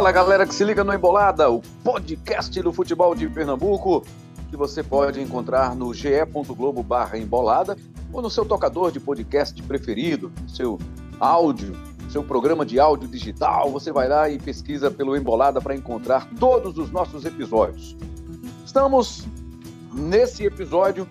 [0.00, 4.02] Fala galera que se liga no Embolada, o podcast do futebol de Pernambuco,
[4.48, 7.76] que você pode encontrar no ge.globo barra embolada
[8.10, 10.78] ou no seu tocador de podcast preferido, seu
[11.20, 11.76] áudio,
[12.08, 13.70] seu programa de áudio digital.
[13.72, 17.94] Você vai lá e pesquisa pelo Embolada para encontrar todos os nossos episódios.
[18.64, 19.28] Estamos
[19.92, 21.06] nesse episódio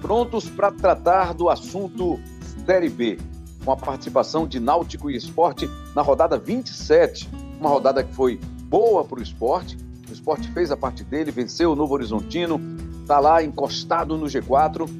[0.00, 2.18] prontos para tratar do assunto
[2.66, 3.20] Série B,
[3.64, 7.41] com a participação de Náutico e Esporte na rodada 27.
[7.62, 9.78] Uma rodada que foi boa para o esporte.
[10.10, 12.60] O esporte fez a parte dele, venceu o Novo Horizontino,
[13.00, 14.90] está lá encostado no G4.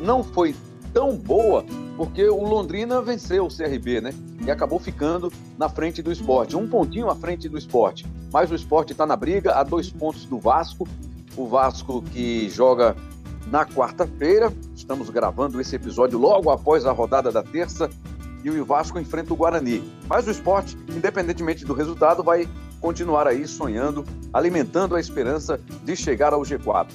[0.00, 0.54] Não foi
[0.94, 1.64] tão boa
[1.96, 4.14] porque o Londrina venceu o CRB, né?
[4.40, 8.06] E acabou ficando na frente do esporte, um pontinho à frente do esporte.
[8.32, 10.86] Mas o esporte está na briga, a dois pontos do Vasco.
[11.36, 12.94] O Vasco que joga
[13.48, 14.52] na quarta-feira.
[14.76, 17.90] Estamos gravando esse episódio logo após a rodada da terça
[18.54, 19.82] e o Vasco enfrenta o Guarani.
[20.06, 22.48] Mas o esporte, independentemente do resultado, vai
[22.80, 26.88] continuar aí sonhando, alimentando a esperança de chegar ao G4.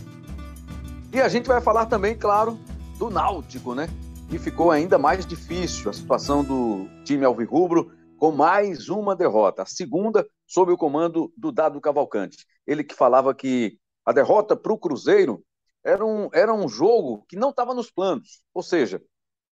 [1.13, 2.57] E a gente vai falar também, claro,
[2.97, 3.89] do Náutico, né?
[4.31, 9.65] E ficou ainda mais difícil a situação do time alvirrubro com mais uma derrota, a
[9.65, 12.45] segunda sob o comando do Dado Cavalcante.
[12.65, 15.43] Ele que falava que a derrota para o Cruzeiro
[15.83, 18.41] era um, era um jogo que não estava nos planos.
[18.53, 19.01] Ou seja,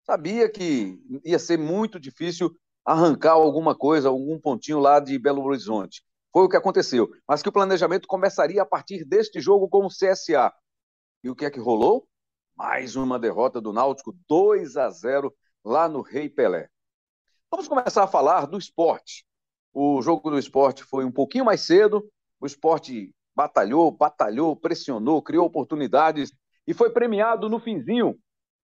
[0.05, 6.03] sabia que ia ser muito difícil arrancar alguma coisa, algum pontinho lá de Belo Horizonte.
[6.33, 7.09] Foi o que aconteceu.
[7.27, 10.53] Mas que o planejamento começaria a partir deste jogo com o CSA.
[11.23, 12.07] E o que é que rolou?
[12.55, 16.69] Mais uma derrota do Náutico, 2 a 0 lá no Rei Pelé.
[17.51, 19.25] Vamos começar a falar do esporte.
[19.73, 22.07] O jogo do esporte foi um pouquinho mais cedo.
[22.39, 26.33] O esporte batalhou, batalhou, pressionou, criou oportunidades
[26.67, 28.19] e foi premiado no finzinho.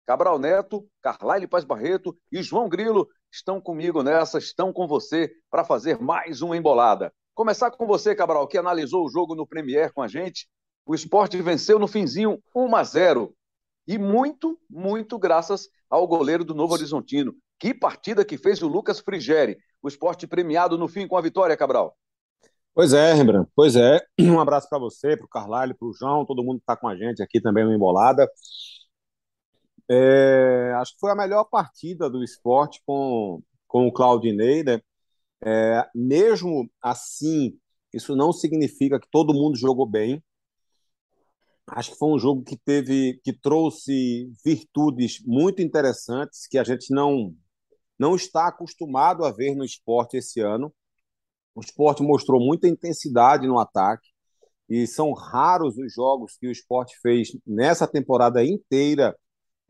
[0.06, 5.64] Cabral Neto, Carlyle Paz Barreto e João Grilo estão comigo nessa, estão com você para
[5.64, 7.12] fazer mais uma embolada.
[7.34, 10.48] Começar com você, Cabral, que analisou o jogo no Premier com a gente.
[10.84, 13.34] O esporte venceu no finzinho 1 a 0
[13.86, 17.34] e muito, muito graças ao goleiro do Novo Horizontino.
[17.58, 19.56] Que partida que fez o Lucas Frigeri.
[19.82, 21.96] O esporte premiado no fim com a vitória, Cabral.
[22.74, 23.50] Pois é, Rembrandt.
[23.54, 24.00] Pois é.
[24.20, 26.88] Um abraço para você, para o Carlalho, para o João, todo mundo que está com
[26.88, 28.28] a gente aqui também no Embolada.
[29.92, 34.80] É, acho que foi a melhor partida do esporte com, com o Claudinei, né?
[35.44, 37.58] É, mesmo assim,
[37.92, 40.22] isso não significa que todo mundo jogou bem.
[41.66, 46.92] Acho que foi um jogo que teve, que trouxe virtudes muito interessantes que a gente
[46.94, 47.34] não
[47.98, 50.72] não está acostumado a ver no esporte esse ano.
[51.54, 54.08] O esporte mostrou muita intensidade no ataque
[54.68, 59.16] e são raros os jogos que o esporte fez nessa temporada inteira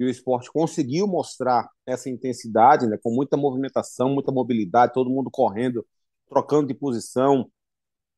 [0.01, 5.31] que o esporte conseguiu mostrar essa intensidade, né, com muita movimentação, muita mobilidade, todo mundo
[5.31, 5.87] correndo,
[6.27, 7.51] trocando de posição,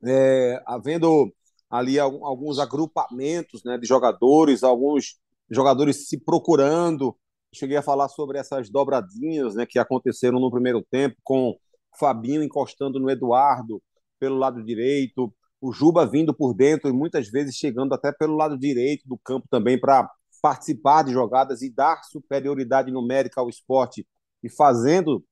[0.04, 1.34] é, havendo
[1.68, 5.18] ali alguns agrupamentos né, de jogadores, alguns
[5.50, 7.16] jogadores se procurando.
[7.52, 11.56] Cheguei a falar sobre essas dobradinhas né, que aconteceram no primeiro tempo, com
[11.98, 13.82] Fabinho encostando no Eduardo
[14.20, 18.56] pelo lado direito, o Juba vindo por dentro e muitas vezes chegando até pelo lado
[18.56, 20.08] direito do campo também para
[20.42, 24.06] participar de jogadas e dar superioridade numérica ao esporte
[24.42, 25.24] e fazendo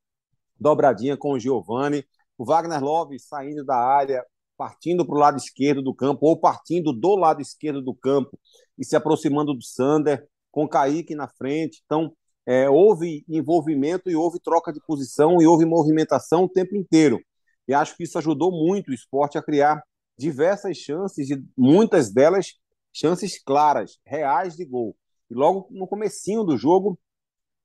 [0.59, 2.05] dobradinha com o Giovani.
[2.39, 4.25] O Wagner Love saindo da área,
[4.57, 8.39] partindo para o lado esquerdo do campo ou partindo do lado esquerdo do campo
[8.79, 11.83] e se aproximando do Sander, com o Kaique na frente.
[11.85, 12.15] Então,
[12.47, 17.21] é, houve envolvimento e houve troca de posição e houve movimentação o tempo inteiro.
[17.67, 19.83] E acho que isso ajudou muito o esporte a criar
[20.19, 22.55] diversas chances, e muitas delas
[22.93, 24.97] chances claras, reais de gol.
[25.31, 26.99] E logo no comecinho do jogo,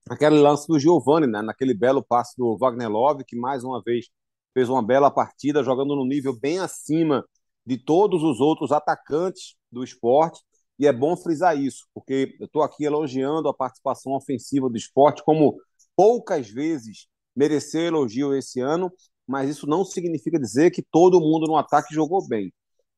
[0.08, 1.42] aquele lance do Giovani, né?
[1.42, 4.06] naquele belo passe do Wagner Love, que mais uma vez
[4.54, 7.24] fez uma bela partida, jogando no nível bem acima
[7.64, 10.40] de todos os outros atacantes do esporte.
[10.78, 15.24] E é bom frisar isso, porque eu estou aqui elogiando a participação ofensiva do esporte,
[15.24, 15.56] como
[15.96, 18.92] poucas vezes mereceu elogio esse ano,
[19.26, 22.52] mas isso não significa dizer que todo mundo no ataque jogou bem.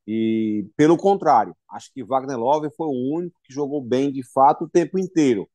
[0.09, 4.65] E, pelo contrário, acho que Wagner Love foi o único que jogou bem de fato
[4.65, 5.49] o tempo inteiro.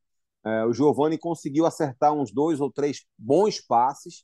[0.45, 4.23] É, o Giovani conseguiu acertar uns dois ou três bons passes.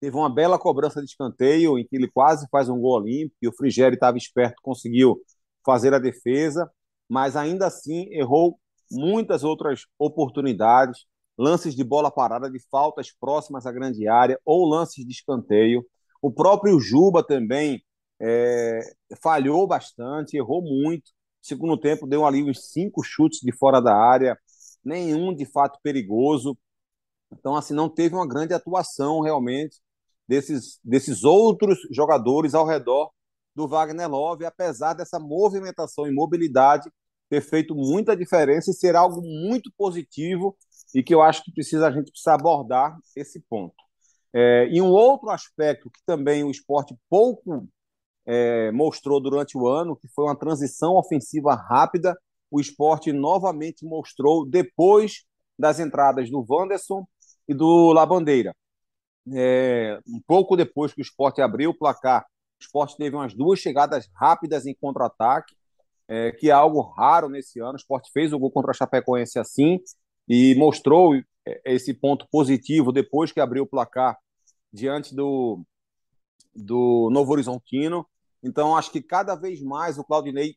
[0.00, 3.48] Teve uma bela cobrança de escanteio, em que ele quase faz um gol olímpico, e
[3.48, 5.20] o Frigério estava esperto, conseguiu
[5.64, 6.70] fazer a defesa
[7.08, 8.58] mas ainda assim errou
[8.90, 11.06] muitas outras oportunidades,
[11.38, 15.84] lances de bola parada, de faltas próximas à grande área ou lances de escanteio.
[16.20, 17.82] O próprio Juba também
[18.20, 18.80] é,
[19.22, 21.10] falhou bastante, errou muito.
[21.42, 24.38] Segundo tempo, deu ali uns cinco chutes de fora da área,
[24.84, 26.56] nenhum de fato perigoso.
[27.32, 29.78] Então, assim, não teve uma grande atuação realmente
[30.28, 33.10] desses, desses outros jogadores ao redor
[33.54, 36.90] do Wagner Love, apesar dessa movimentação e mobilidade
[37.28, 40.56] ter feito muita diferença e ser algo muito positivo
[40.94, 43.74] e que eu acho que precisa a gente precisa abordar esse ponto.
[44.32, 47.66] É, e um outro aspecto que também o esporte pouco
[48.26, 52.16] é, mostrou durante o ano, que foi uma transição ofensiva rápida,
[52.50, 55.24] o esporte novamente mostrou depois
[55.58, 57.06] das entradas do Wanderson
[57.48, 58.54] e do Labandeira.
[59.32, 63.58] É, um pouco depois que o esporte abriu o placar, o esporte teve umas duas
[63.58, 65.54] chegadas rápidas em contra-ataque,
[66.08, 67.74] é, que é algo raro nesse ano.
[67.74, 69.80] O esporte fez o gol contra a Chapecoense assim
[70.28, 71.22] e mostrou é,
[71.64, 74.16] esse ponto positivo depois que abriu o placar
[74.72, 75.62] diante do,
[76.54, 78.06] do Novo Horizontino.
[78.46, 80.54] Então, acho que cada vez mais o Claudinei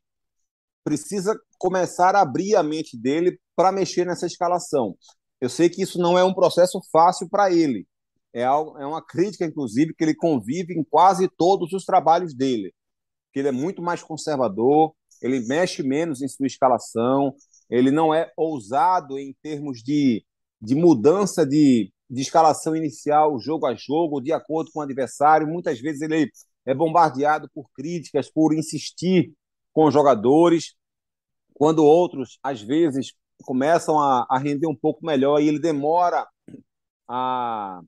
[0.83, 4.95] precisa começar a abrir a mente dele para mexer nessa escalação.
[5.41, 7.87] Eu sei que isso não é um processo fácil para ele.
[8.31, 12.71] É, algo, é uma crítica, inclusive, que ele convive em quase todos os trabalhos dele.
[13.33, 17.33] Que ele é muito mais conservador, ele mexe menos em sua escalação,
[17.69, 20.23] ele não é ousado em termos de,
[20.61, 25.47] de mudança de, de escalação inicial, jogo a jogo, de acordo com o adversário.
[25.47, 26.31] Muitas vezes ele
[26.65, 29.33] é bombardeado por críticas, por insistir
[29.73, 30.75] com jogadores,
[31.53, 33.13] quando outros, às vezes,
[33.43, 36.27] começam a, a render um pouco melhor e ele demora
[37.07, 37.81] a,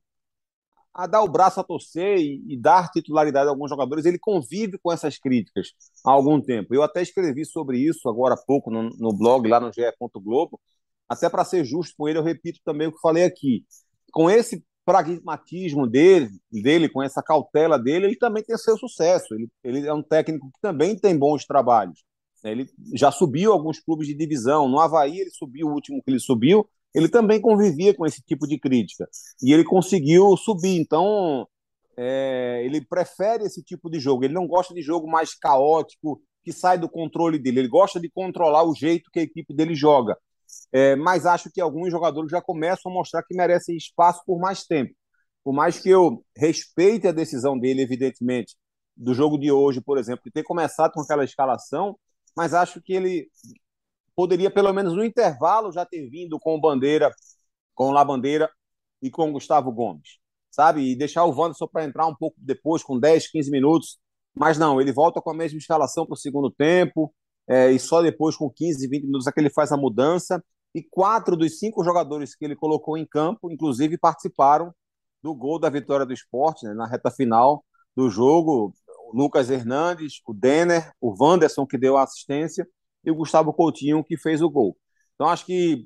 [0.94, 4.78] a dar o braço a torcer e, e, dar titularidade a alguns jogadores, ele convive
[4.78, 5.70] com essas críticas
[6.06, 6.74] há algum tempo.
[6.74, 9.82] Eu até escrevi sobre isso agora há pouco no, no blog, lá no GE.
[10.16, 10.60] Globo,
[11.08, 13.66] até para ser justo com ele, eu repito também o que falei aqui.
[14.12, 19.34] Com esse pragmatismo dele, dele, com essa cautela dele, ele também tem seu sucesso.
[19.34, 22.04] Ele, ele é um técnico que também tem bons trabalhos.
[22.44, 24.68] Ele já subiu alguns clubes de divisão.
[24.68, 28.48] No Havaí, ele subiu o último que ele subiu, ele também convivia com esse tipo
[28.48, 29.08] de crítica.
[29.42, 30.80] E ele conseguiu subir.
[30.80, 31.48] Então,
[31.96, 34.26] é, ele prefere esse tipo de jogo.
[34.26, 37.60] Ele não gosta de jogo mais caótico, que sai do controle dele.
[37.60, 40.18] Ele gosta de controlar o jeito que a equipe dele joga.
[40.72, 44.64] É, mas acho que alguns jogadores já começam a mostrar que merecem espaço por mais
[44.64, 44.94] tempo.
[45.44, 48.56] Por mais que eu respeite a decisão dele, evidentemente,
[48.96, 51.98] do jogo de hoje, por exemplo, de ter começado com aquela escalação,
[52.36, 53.30] mas acho que ele
[54.16, 57.12] poderia, pelo menos no intervalo, já ter vindo com o Bandeira,
[57.74, 58.50] com o Labandeira
[59.02, 60.20] e com o Gustavo Gomes,
[60.50, 60.92] sabe?
[60.92, 64.00] E deixar o Wanderson para entrar um pouco depois, com 10, 15 minutos.
[64.34, 67.14] Mas não, ele volta com a mesma escalação para o segundo tempo,
[67.48, 70.44] é, e só depois, com 15, 20 minutos, é que ele faz a mudança.
[70.74, 74.74] E quatro dos cinco jogadores que ele colocou em campo, inclusive, participaram
[75.22, 77.64] do gol da vitória do esporte, né, na reta final
[77.96, 78.74] do jogo.
[79.12, 82.68] O Lucas Hernandes, o Denner, o Wanderson, que deu a assistência,
[83.04, 84.78] e o Gustavo Coutinho, que fez o gol.
[85.16, 85.86] Então, acho que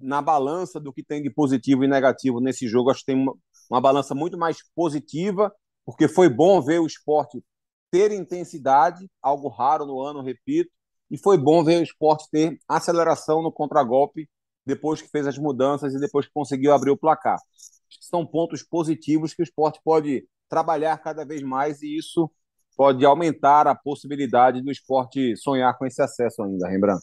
[0.00, 3.34] na balança do que tem de positivo e negativo nesse jogo, acho que tem uma,
[3.70, 5.52] uma balança muito mais positiva,
[5.84, 7.42] porque foi bom ver o esporte
[7.90, 10.70] ter intensidade, algo raro no ano, repito,
[11.10, 14.28] e foi bom ver o esporte ter aceleração no contragolpe
[14.64, 17.38] depois que fez as mudanças e depois que conseguiu abrir o placar.
[18.00, 22.30] São pontos positivos que o esporte pode trabalhar cada vez mais e isso
[22.76, 27.02] pode aumentar a possibilidade do esporte sonhar com esse acesso ainda, Rembrandt.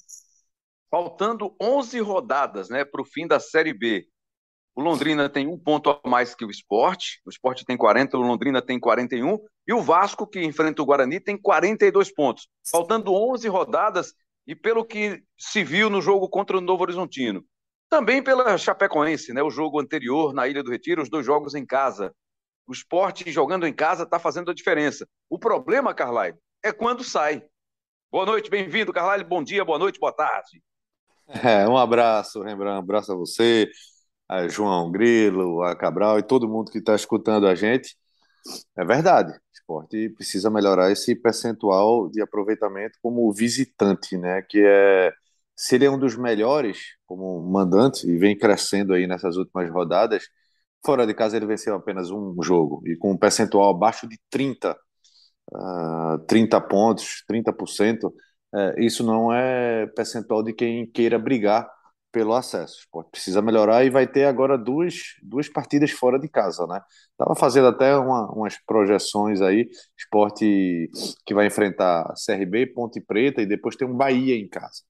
[0.90, 4.08] Faltando 11 rodadas né, para o fim da Série B.
[4.78, 7.20] O Londrina tem um ponto a mais que o esporte.
[7.26, 9.40] O esporte tem 40, o Londrina tem 41.
[9.66, 12.48] E o Vasco, que enfrenta o Guarani, tem 42 pontos.
[12.70, 14.14] Faltando 11 rodadas,
[14.46, 17.44] e pelo que se viu no jogo contra o Novo Horizontino.
[17.90, 21.66] Também pela Chapecoense, né, o jogo anterior na Ilha do Retiro, os dois jogos em
[21.66, 22.14] casa.
[22.68, 25.08] O esporte jogando em casa está fazendo a diferença.
[25.28, 27.42] O problema, Carlyle, é quando sai.
[28.12, 29.28] Boa noite, bem-vindo, Carlyle.
[29.28, 30.62] Bom dia, boa noite, boa tarde.
[31.44, 32.76] É, um abraço, Rembrandt.
[32.76, 33.68] Um abraço a você,
[34.30, 37.96] a João Grilo, a Cabral e todo mundo que está escutando a gente.
[38.78, 44.42] É verdade, o esporte precisa melhorar esse percentual de aproveitamento como visitante, né?
[44.50, 45.14] Que é
[45.56, 50.24] seria um dos melhores como mandante e vem crescendo aí nessas últimas rodadas
[50.86, 54.72] Fora de casa ele venceu apenas um jogo e com um percentual abaixo de 30,
[55.54, 58.06] uh, 30 pontos, 30%.
[58.54, 61.70] Uh, isso não é percentual de quem queira brigar
[62.12, 62.88] pelo acesso.
[62.92, 66.82] Pode precisa melhorar e vai ter agora duas, duas partidas fora de casa, né?
[67.18, 70.90] Tava fazendo até uma, umas projeções aí, esporte
[71.26, 74.84] que vai enfrentar CRB, Ponte Preta e depois tem um Bahia em casa.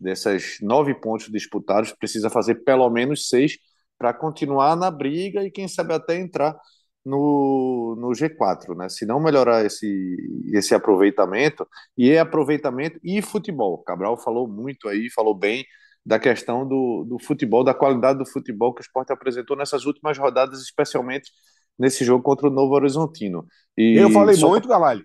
[0.00, 3.56] Dessas nove pontos disputados, precisa fazer pelo menos seis
[3.98, 6.56] para continuar na briga e quem sabe até entrar
[7.04, 8.88] no, no G4, né?
[8.88, 10.16] Se não melhorar esse,
[10.52, 11.66] esse aproveitamento,
[11.96, 13.78] e é aproveitamento e futebol.
[13.78, 15.64] Cabral falou muito aí, falou bem
[16.04, 20.18] da questão do, do futebol, da qualidade do futebol que o esporte apresentou nessas últimas
[20.18, 21.30] rodadas, especialmente
[21.78, 23.46] nesse jogo contra o Novo Horizontino.
[23.76, 24.48] E eu falei só...
[24.48, 25.04] muito, Galalho.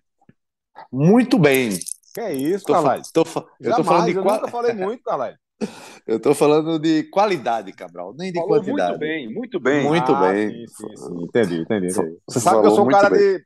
[0.91, 1.72] Muito bem.
[2.13, 3.03] Que é isso, tô, Galalho?
[3.13, 3.22] Tô,
[3.60, 5.38] eu tô falando de eu nunca falei muito, Galalho.
[6.08, 8.94] Eu estou falando de qualidade, Cabral, nem de falou quantidade.
[8.94, 9.84] Muito bem, muito bem.
[9.84, 10.50] Muito ah, bem.
[10.50, 11.24] Sim, sim, sim.
[11.24, 12.18] Entendi, entendi, entendi.
[12.27, 13.44] Você sabe que eu sou um cara de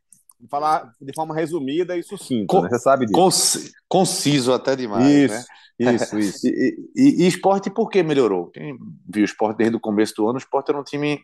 [0.49, 2.69] falar de forma resumida e sucinta, né?
[2.69, 3.73] Você sabe disso.
[3.87, 5.43] Conciso até demais, isso, né?
[5.91, 6.47] Isso, isso.
[6.47, 8.49] e, e, e, esporte por que melhorou?
[8.51, 11.23] Quem viu o esporte desde o começo do ano, o esporte era um time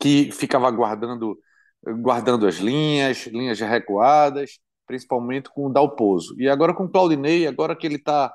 [0.00, 1.38] que ficava guardando,
[2.00, 6.34] guardando as linhas, linhas recuadas, principalmente com o Dalpozo.
[6.38, 8.34] E agora com o Claudinei, agora que ele está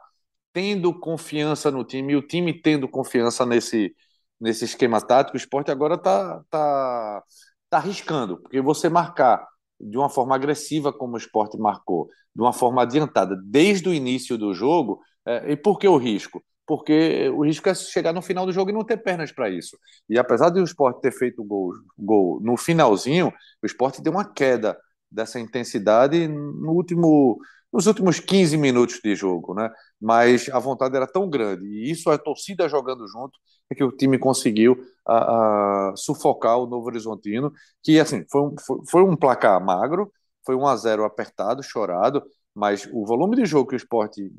[0.52, 3.96] tendo confiança no time, e o time tendo confiança nesse,
[4.40, 7.24] nesse esquema tático, o esporte agora está tá,
[7.70, 9.48] tá arriscando, porque você marcar
[9.80, 14.38] de uma forma agressiva, como o esporte marcou, de uma forma adiantada, desde o início
[14.38, 16.44] do jogo, é, e por que o risco?
[16.66, 19.78] Porque o risco é chegar no final do jogo e não ter pernas para isso.
[20.10, 24.26] E apesar de o esporte ter feito gol, gol no finalzinho, o esporte deu uma
[24.26, 24.78] queda
[25.12, 27.38] dessa intensidade no último,
[27.72, 29.70] nos últimos 15 minutos de jogo, né?
[30.02, 33.38] Mas a vontade era tão grande, e isso a torcida jogando junto,
[33.70, 37.52] é que o time conseguiu a, a sufocar o Novo Horizontino,
[37.84, 40.12] que assim, foi um, foi, foi um placar magro,
[40.46, 42.24] foi 1 a 0 apertado, chorado,
[42.56, 44.32] mas o volume de jogo que o esporte,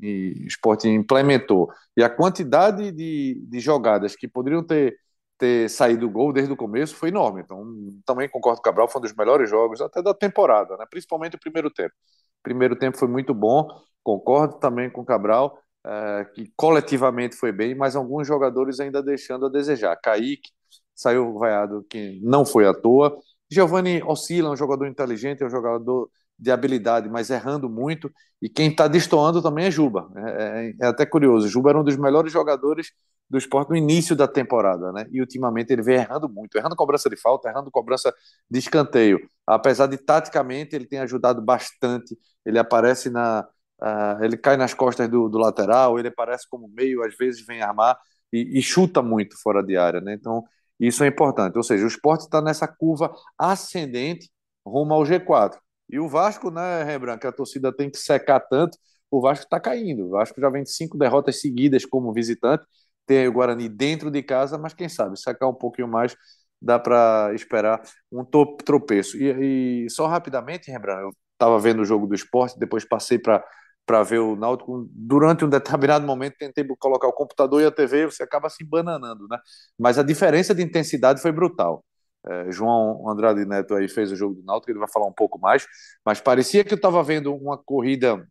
[0.45, 4.95] esporte implementou e a quantidade de, de jogadas que poderiam ter,
[5.37, 7.41] ter saído gol desde o começo foi enorme.
[7.41, 7.65] Então,
[8.05, 10.85] também concordo com o Cabral, foi um dos melhores jogos até da temporada, né?
[10.89, 11.93] principalmente o primeiro tempo.
[12.39, 13.67] O primeiro tempo foi muito bom,
[14.03, 19.45] concordo também com o Cabral, é, que coletivamente foi bem, mas alguns jogadores ainda deixando
[19.45, 19.95] a desejar.
[19.97, 20.49] Kaique
[20.95, 23.15] saiu vaiado que não foi à toa.
[23.51, 28.11] Giovanni oscila, é um jogador inteligente, é um jogador de habilidade, mas errando muito.
[28.41, 30.09] E quem está destoando também é Juba.
[30.15, 31.47] É, é, é, até curioso.
[31.47, 32.91] Juba era um dos melhores jogadores
[33.29, 35.07] do esporte no início da temporada, né?
[35.11, 38.13] E ultimamente ele vem errando muito, errando cobrança de falta, errando cobrança
[38.49, 39.19] de escanteio.
[39.47, 42.17] Apesar de taticamente ele tem ajudado bastante.
[42.45, 43.47] Ele aparece na.
[43.81, 47.61] Uh, ele cai nas costas do, do, lateral, ele aparece como meio, às vezes vem
[47.61, 47.97] armar
[48.31, 50.13] e, e chuta muito fora de área, né?
[50.13, 50.43] Então
[50.79, 51.57] isso é importante.
[51.57, 54.29] Ou seja, o esporte está nessa curva ascendente
[54.65, 55.57] rumo ao G4.
[55.89, 58.77] E o Vasco, né, Rembrandt, que a torcida tem que secar tanto,
[59.11, 60.07] o Vasco está caindo.
[60.07, 62.65] O Vasco já vem de cinco derrotas seguidas como visitante.
[63.05, 66.15] Tem o Guarani dentro de casa, mas quem sabe, secar um pouquinho mais,
[66.61, 69.17] dá para esperar um tropeço.
[69.17, 73.43] E, e, só rapidamente, Rembrandt, eu estava vendo o jogo do esporte, depois passei para
[73.85, 74.87] para ver o Náutico.
[74.91, 79.27] Durante um determinado momento, tentei colocar o computador e a TV, você acaba se bananando,
[79.29, 79.37] né?
[79.77, 81.85] Mas a diferença de intensidade foi brutal.
[82.27, 85.39] É, João Andrade Neto aí fez o jogo do Náutico, ele vai falar um pouco
[85.39, 85.67] mais,
[86.05, 88.25] mas parecia que eu estava vendo uma corrida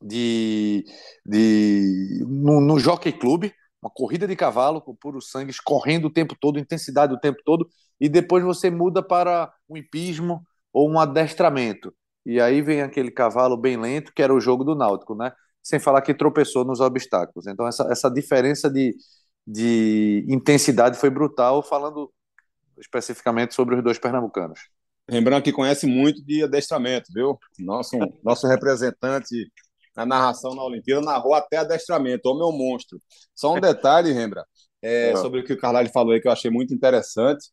[0.00, 0.84] de,
[1.26, 3.50] de no, no Jockey Club,
[3.82, 7.68] uma corrida de cavalo com puro sangue, correndo o tempo todo, intensidade o tempo todo,
[8.00, 11.94] e depois você muda para um hipismo ou um adestramento.
[12.26, 15.32] E aí vem aquele cavalo bem lento, que era o jogo do Náutico, né?
[15.62, 17.46] Sem falar que tropeçou nos obstáculos.
[17.46, 18.96] Então, essa, essa diferença de,
[19.46, 22.10] de intensidade foi brutal, falando
[22.78, 24.60] especificamente sobre os dois pernambucanos.
[25.08, 27.38] Lembrando que conhece muito de adestramento, viu?
[27.58, 29.50] Nosso, nosso representante
[29.94, 32.98] na narração na Olimpíada narrou até adestramento, o meu monstro.
[33.34, 34.48] Só um detalhe, Rembrandt,
[34.82, 35.16] é, é.
[35.16, 37.50] sobre o que o Carlalho falou aí, que eu achei muito interessante,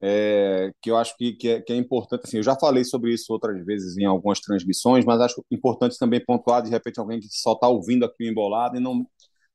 [0.00, 2.22] é, que eu acho que, que, é, que é importante.
[2.24, 6.24] Assim, eu já falei sobre isso outras vezes em algumas transmissões, mas acho importante também
[6.24, 9.06] pontuar, de repente, alguém que só está ouvindo aqui o embolado e não,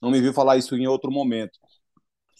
[0.02, 1.58] não me viu falar isso em outro momento.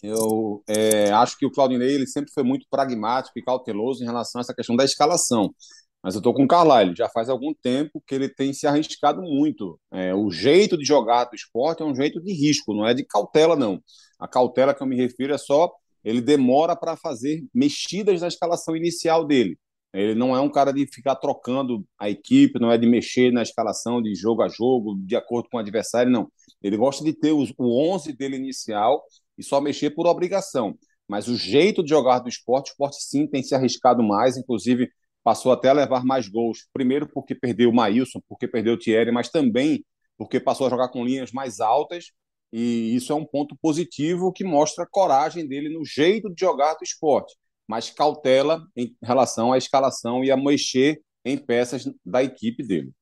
[0.02, 4.40] Eu é, acho que o Claudinei ele sempre foi muito pragmático e cauteloso em relação
[4.40, 5.54] a essa questão da escalação.
[6.02, 9.22] Mas eu estou com o Carlyle, já faz algum tempo que ele tem se arriscado
[9.22, 9.80] muito.
[9.92, 13.04] É, o jeito de jogar do esporte é um jeito de risco, não é de
[13.04, 13.82] cautela, não.
[14.18, 15.72] A cautela que eu me refiro é só
[16.04, 19.58] ele demora para fazer mexidas na escalação inicial dele.
[19.92, 23.42] Ele não é um cara de ficar trocando a equipe, não é de mexer na
[23.42, 26.30] escalação de jogo a jogo, de acordo com o adversário, não.
[26.62, 29.02] Ele gosta de ter os, o 11 dele inicial
[29.38, 30.76] e só mexer por obrigação.
[31.08, 34.90] Mas o jeito de jogar do esporte, o esporte sim tem se arriscado mais, inclusive
[35.22, 36.68] passou até a levar mais gols.
[36.72, 39.84] Primeiro porque perdeu o Maílson, porque perdeu o Thierry, mas também
[40.16, 42.06] porque passou a jogar com linhas mais altas.
[42.52, 46.74] E isso é um ponto positivo que mostra a coragem dele no jeito de jogar
[46.74, 47.34] do esporte,
[47.66, 52.92] mas cautela em relação à escalação e a mexer em peças da equipe dele.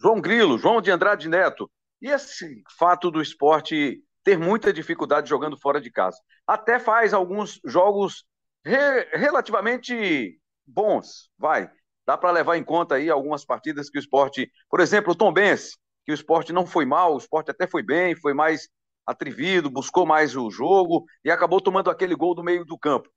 [0.00, 5.56] João Grilo, João de Andrade Neto, e esse fato do esporte ter muita dificuldade jogando
[5.56, 6.18] fora de casa.
[6.46, 8.26] Até faz alguns jogos
[8.62, 11.70] re relativamente bons, vai.
[12.06, 15.32] Dá para levar em conta aí algumas partidas que o esporte, por exemplo, o Tom
[15.32, 18.68] Benz, que o esporte não foi mal, o esporte até foi bem, foi mais
[19.06, 23.08] atrevido, buscou mais o jogo e acabou tomando aquele gol do meio do campo.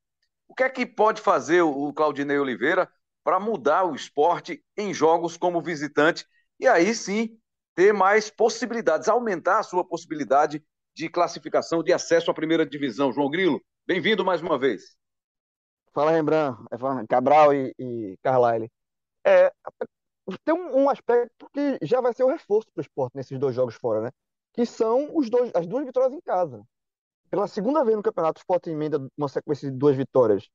[0.47, 2.89] O que é que pode fazer o Claudinei Oliveira
[3.21, 6.25] para mudar o esporte em jogos como visitante
[6.57, 7.37] e aí sim
[7.75, 10.63] ter mais possibilidades, aumentar a sua possibilidade
[10.93, 13.11] de classificação, de acesso à primeira divisão.
[13.11, 14.95] João Grilo, bem-vindo mais uma vez.
[15.93, 16.57] Fala, Rembrandt,
[17.09, 18.71] Cabral e, e Carlyle.
[19.25, 19.51] É,
[20.43, 23.55] tem um, um, aspecto que já vai ser o reforço para o esporte nesses dois
[23.55, 24.11] jogos fora, né?
[24.53, 26.63] Que são os dois, as duas vitórias em casa.
[27.29, 30.49] Pela segunda vez no campeonato, o esporte emenda uma sequência de duas vitórias.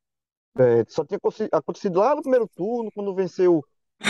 [0.59, 1.19] É, só tinha
[1.53, 3.65] acontecido lá no primeiro turno, quando venceu.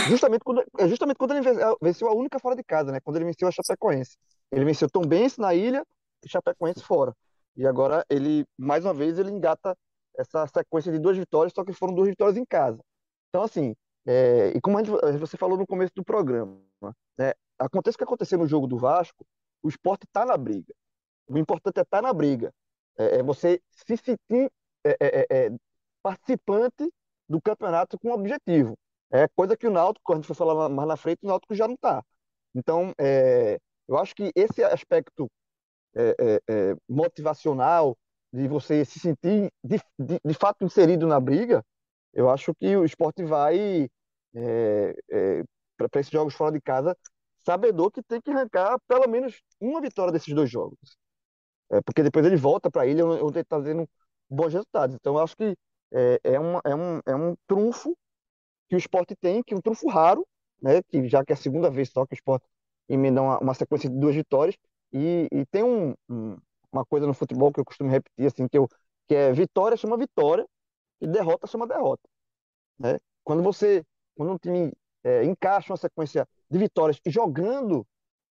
[0.09, 1.41] Justamente quando, é justamente quando ele
[1.81, 2.99] venceu a única fora de casa, né?
[2.99, 4.17] Quando ele venceu a Chapecoense.
[4.51, 5.85] Ele venceu Tombense na ilha
[6.25, 7.13] Chapecoense fora.
[7.55, 9.75] E agora ele, mais uma vez, ele engata
[10.17, 12.79] essa sequência de duas vitórias, só que foram duas vitórias em casa.
[13.29, 16.59] Então, assim, é, e como gente, você falou no começo do programa,
[17.17, 19.25] né, acontece o que aconteceu no jogo do Vasco,
[19.61, 20.73] o esporte está na briga.
[21.27, 22.53] O importante é estar tá na briga.
[22.97, 24.51] É, é você se sentir
[24.83, 25.51] é, é, é,
[26.01, 26.89] participante
[27.27, 28.77] do campeonato com objetivo.
[29.11, 31.67] É coisa que o Náutico, a gente for falar mais na frente, o Náutico já
[31.67, 32.03] não está.
[32.55, 32.93] Então,
[33.87, 35.29] eu acho que esse aspecto
[36.87, 37.97] motivacional,
[38.31, 41.63] de você se sentir de, de, de fato inserido na briga,
[42.13, 43.89] eu acho que o esporte vai
[44.35, 45.43] é, é,
[45.77, 46.95] para esses jogos fora de casa,
[47.45, 50.77] sabedor que tem que arrancar pelo menos uma vitória desses dois jogos.
[51.71, 53.87] É, porque depois ele volta para ilha onde ele está fazendo
[54.29, 54.95] bons resultados.
[54.95, 55.55] Então, eu acho que
[55.93, 57.95] é, é, uma, é, um, é um trunfo
[58.69, 60.25] que o esporte tem, que é um trunfo raro,
[60.61, 62.45] né, que já que é a segunda vez só que o esporte
[62.89, 64.55] emenda uma, uma sequência de duas vitórias,
[64.93, 66.37] e, e tem um, um,
[66.71, 68.67] uma coisa no futebol que eu costumo repetir, assim, que, eu,
[69.07, 70.45] que é vitória chama vitória
[71.01, 72.03] e derrota chama derrota.
[72.79, 72.99] Né?
[73.23, 73.83] Quando você
[74.15, 77.85] quando um time é, encaixa uma sequência de vitórias e jogando,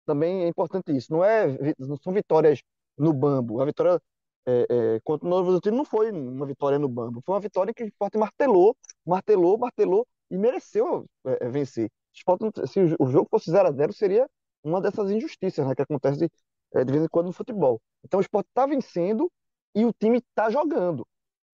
[0.06, 1.12] também é importante isso.
[1.12, 1.46] Não, é,
[1.78, 2.60] não são vitórias
[2.96, 3.60] no bambo.
[3.60, 4.00] A vitória
[4.46, 7.22] é, é, contra o Novo Horizontino não foi uma vitória no bambo.
[7.24, 11.90] Foi uma vitória que o Sport martelou, martelou, martelou e mereceu é, é vencer.
[12.14, 14.28] Sport, se o jogo fosse 0 a 0 seria
[14.64, 16.30] uma dessas injustiças né, que acontece de,
[16.74, 17.80] é, de vez em quando no futebol.
[18.04, 19.30] Então o Sport está vencendo
[19.74, 21.00] e o time está jogando.
[21.00, 21.06] O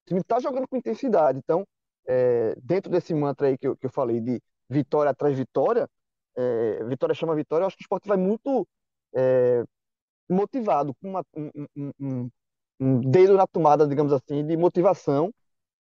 [0.06, 1.38] time está jogando com intensidade.
[1.38, 1.66] Então,
[2.06, 5.88] é, dentro desse mantra aí que eu, que eu falei de vitória atrás vitória,
[6.36, 8.66] é, vitória chama vitória, eu acho que o esporte vai muito
[9.14, 9.64] é,
[10.28, 11.66] motivado, com uma, um,
[12.00, 12.30] um,
[12.80, 15.32] um, dedo na tomada, digamos assim, de motivação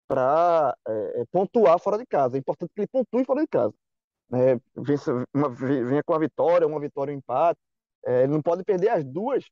[0.09, 2.37] para é, pontuar fora de casa.
[2.37, 3.75] É importante que ele pontue fora de casa.
[4.35, 7.59] É, venha, com a vitória, uma vitória, um empate.
[8.07, 9.45] É, ele não pode perder as duas,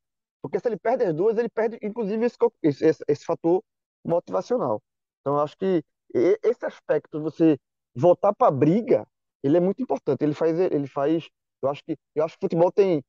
[0.43, 3.63] porque se ele perde as duas, ele perde, inclusive, esse, esse, esse fator
[4.05, 4.83] motivacional.
[5.21, 7.59] Então, eu acho que esse aspecto, você
[7.95, 9.07] voltar para a briga,
[9.43, 10.23] ele é muito importante.
[10.23, 11.29] Ele faz, ele faz.
[11.63, 13.03] Eu acho que, eu acho que futebol tem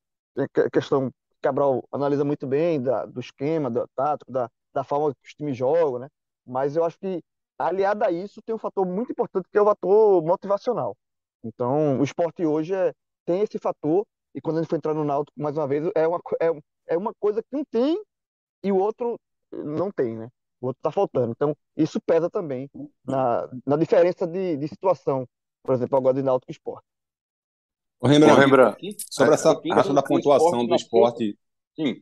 [0.72, 1.10] questão
[1.42, 5.56] Cabral analisa muito bem da, do esquema, do tático, da, da forma que os times
[5.56, 6.08] jogam, né?
[6.46, 7.20] Mas eu acho que
[7.58, 10.96] aliado a isso tem um fator muito importante que é o fator motivacional.
[11.44, 12.92] Então, o esporte hoje é,
[13.24, 16.06] tem esse fator e quando a gente for entrar no Náutico mais uma vez é
[16.06, 16.48] uma é,
[16.88, 18.02] é uma coisa que um tem
[18.62, 19.18] e o outro
[19.50, 20.28] não tem, né?
[20.62, 21.32] o outro está faltando.
[21.32, 22.70] Então, isso pesa também
[23.04, 25.26] na, na diferença de, de situação,
[25.62, 26.86] por exemplo, agora de Náutico Esporte.
[28.00, 28.96] O Rembrandt, Rembrandt.
[29.10, 31.38] sobre essa questão da pontuação do esporte,
[31.76, 32.00] sim.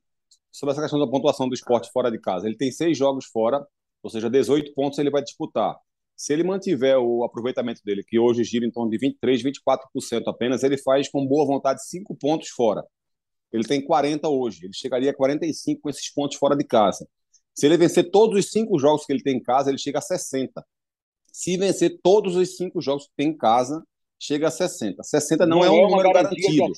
[0.50, 3.66] sobre essa questão da pontuação do esporte fora de casa, ele tem seis jogos fora,
[4.02, 5.76] ou seja, 18 pontos ele vai disputar.
[6.20, 10.62] Se ele mantiver o aproveitamento dele, que hoje gira em torno de 23, 24% apenas,
[10.62, 12.84] ele faz com boa vontade cinco pontos fora.
[13.50, 17.08] Ele tem 40 hoje, ele chegaria a 45 com esses pontos fora de casa.
[17.54, 20.02] Se ele vencer todos os cinco jogos que ele tem em casa, ele chega a
[20.02, 20.62] 60.
[21.32, 23.82] Se vencer todos os cinco jogos que tem em casa,
[24.18, 25.02] chega a 60.
[25.02, 26.72] 60 não, não é um é número garantido.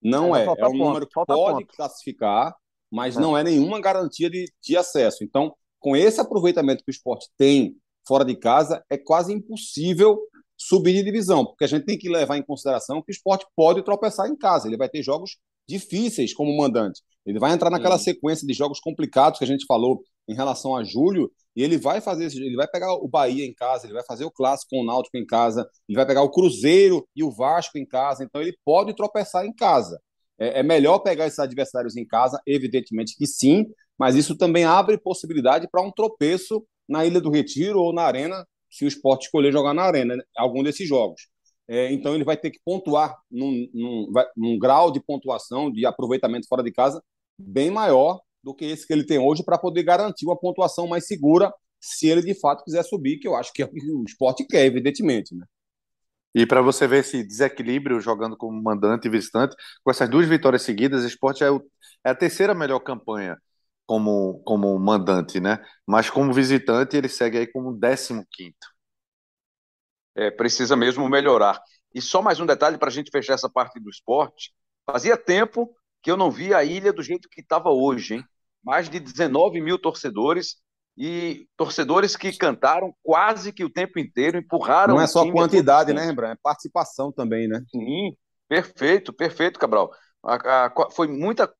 [0.00, 0.44] Não é.
[0.44, 1.76] É, é um ponto, número que pode ponto.
[1.76, 2.54] classificar,
[2.88, 3.20] mas é.
[3.20, 5.24] não é nenhuma garantia de, de acesso.
[5.24, 10.18] Então, com esse aproveitamento que o esporte tem fora de casa, é quase impossível
[10.56, 13.84] subir de divisão, porque a gente tem que levar em consideração que o esporte pode
[13.84, 14.66] tropeçar em casa.
[14.66, 15.36] Ele vai ter jogos
[15.68, 17.02] difíceis como mandante.
[17.26, 20.82] Ele vai entrar naquela sequência de jogos complicados que a gente falou em relação a
[20.82, 24.24] julho, e ele vai fazer, ele vai pegar o Bahia em casa, ele vai fazer
[24.24, 27.78] o clássico com o Náutico em casa, ele vai pegar o Cruzeiro e o Vasco
[27.78, 30.00] em casa, então ele pode tropeçar em casa.
[30.38, 33.66] É, é melhor pegar esses adversários em casa, evidentemente que sim,
[33.98, 38.46] mas isso também abre possibilidade para um tropeço na Ilha do Retiro ou na Arena,
[38.70, 41.28] se o esporte escolher jogar na Arena, né, algum desses jogos.
[41.68, 46.46] É, então ele vai ter que pontuar num, num, num grau de pontuação, de aproveitamento
[46.48, 47.02] fora de casa,
[47.38, 51.06] bem maior do que esse que ele tem hoje para poder garantir uma pontuação mais
[51.06, 54.46] segura se ele de fato quiser subir, que eu acho que é o o esporte
[54.46, 55.34] quer, evidentemente.
[55.34, 55.44] Né?
[56.34, 60.62] E para você ver esse desequilíbrio jogando como mandante e visitante, com essas duas vitórias
[60.62, 61.60] seguidas, o esporte é, o,
[62.04, 63.36] é a terceira melhor campanha
[63.86, 65.64] como, como mandante, né?
[65.86, 68.66] Mas como visitante, ele segue aí como 15 quinto.
[70.14, 71.60] É, precisa mesmo melhorar.
[71.94, 74.52] E só mais um detalhe para a gente fechar essa parte do esporte.
[74.84, 78.24] Fazia tempo que eu não via a ilha do jeito que estava hoje, hein?
[78.62, 80.56] Mais de 19 mil torcedores
[80.96, 84.94] e torcedores que cantaram quase que o tempo inteiro, empurraram.
[84.94, 86.38] Não é só quantidade, né, Rembrandt?
[86.38, 87.62] É participação também, né?
[87.70, 88.16] Sim,
[88.48, 89.90] perfeito, perfeito, Cabral.
[90.24, 91.52] A, a, foi muita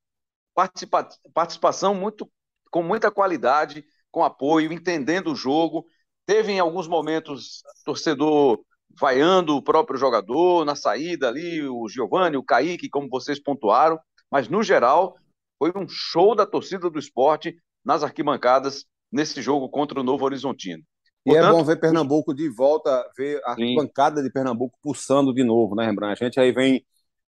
[0.57, 2.29] participa, participação muito,
[2.71, 5.85] com muita qualidade, com apoio, entendendo o jogo.
[6.25, 8.59] Teve em alguns momentos torcedor
[8.99, 13.99] vaiando o próprio jogador na saída ali, o Giovanni, o Kaique, como vocês pontuaram,
[14.31, 15.15] mas no geral
[15.59, 20.83] foi um show da torcida do esporte nas arquibancadas nesse jogo contra o Novo Horizontino.
[21.27, 23.75] E Portanto, é bom ver Pernambuco de volta, ver a sim.
[23.75, 26.23] bancada de Pernambuco pulsando de novo, né, Rembrandt?
[26.23, 26.83] A gente aí vem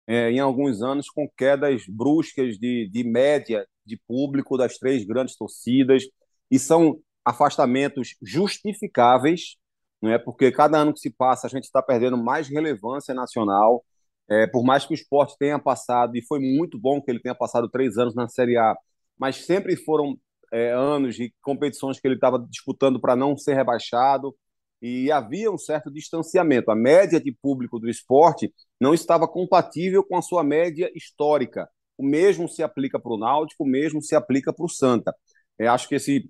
[0.07, 5.35] é, em alguns anos com quedas bruscas de, de média de público das três grandes
[5.35, 6.03] torcidas,
[6.49, 9.57] e são afastamentos justificáveis,
[10.01, 10.17] não é?
[10.17, 13.83] porque cada ano que se passa a gente está perdendo mais relevância nacional.
[14.29, 17.35] É, por mais que o esporte tenha passado, e foi muito bom que ele tenha
[17.35, 18.75] passado três anos na Série A,
[19.17, 20.17] mas sempre foram
[20.51, 24.35] é, anos de competições que ele estava disputando para não ser rebaixado
[24.81, 26.71] e havia um certo distanciamento.
[26.71, 31.69] A média de público do esporte não estava compatível com a sua média histórica.
[31.97, 35.15] O mesmo se aplica para o Náutico, o mesmo se aplica para o Santa.
[35.57, 36.29] Eu acho que esse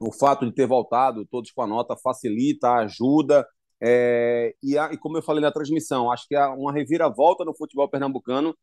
[0.00, 3.46] o fato de ter voltado todos com a nota facilita, ajuda.
[3.80, 7.88] É, e, a, e, como eu falei na transmissão, acho que uma reviravolta no futebol
[7.88, 8.54] pernambucano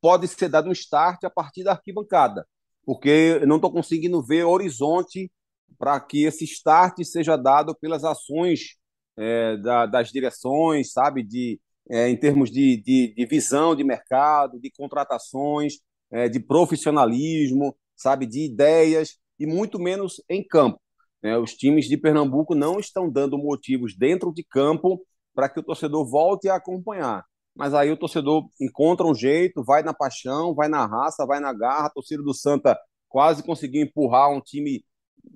[0.00, 2.46] pode ser dado um start a partir da arquibancada
[2.84, 5.30] porque eu não estou conseguindo ver horizonte
[5.78, 8.76] para que esse start seja dado pelas ações
[9.16, 14.60] é, da, das direções, sabe, de, é, em termos de, de, de, visão de mercado,
[14.60, 15.74] de contratações,
[16.10, 20.80] é, de profissionalismo, sabe, de ideias, e muito menos em campo.
[21.22, 21.36] Né?
[21.36, 26.08] Os times de Pernambuco não estão dando motivos dentro de campo para que o torcedor
[26.08, 27.24] volte a acompanhar
[27.54, 31.52] mas aí o torcedor encontra um jeito, vai na paixão, vai na raça, vai na
[31.52, 31.86] garra.
[31.86, 32.76] A torcida do Santa
[33.08, 34.84] quase conseguiu empurrar um time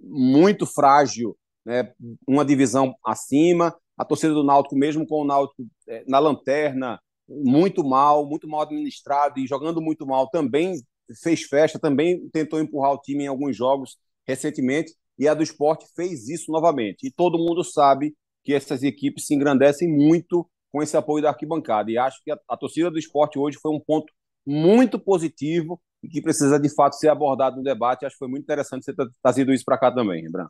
[0.02, 1.92] muito frágil, né,
[2.26, 3.74] uma divisão acima.
[3.96, 8.62] A torcida do Náutico, mesmo com o Náutico é, na lanterna, muito mal, muito mal
[8.62, 10.74] administrado e jogando muito mal, também
[11.22, 13.96] fez festa, também tentou empurrar o time em alguns jogos
[14.26, 14.94] recentemente.
[15.18, 17.06] E a do esporte fez isso novamente.
[17.06, 21.90] E todo mundo sabe que essas equipes se engrandecem muito com esse apoio da arquibancada.
[21.90, 24.12] E acho que a, a torcida do esporte hoje foi um ponto
[24.46, 28.06] muito positivo e que precisa de fato ser abordado no debate.
[28.06, 30.48] Acho que foi muito interessante você ter trazido isso para cá também, Rebran.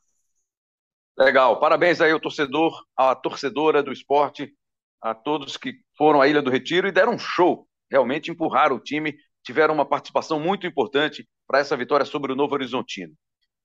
[1.19, 4.55] Legal, parabéns aí ao torcedor, à torcedora do esporte,
[5.03, 7.67] a todos que foram à Ilha do Retiro e deram um show.
[7.91, 12.55] Realmente empurraram o time, tiveram uma participação muito importante para essa vitória sobre o Novo
[12.55, 13.15] Horizontino.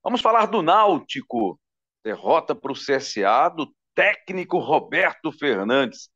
[0.04, 1.60] Vamos falar do Náutico.
[2.04, 6.10] Derrota para o CSA do técnico Roberto Fernandes.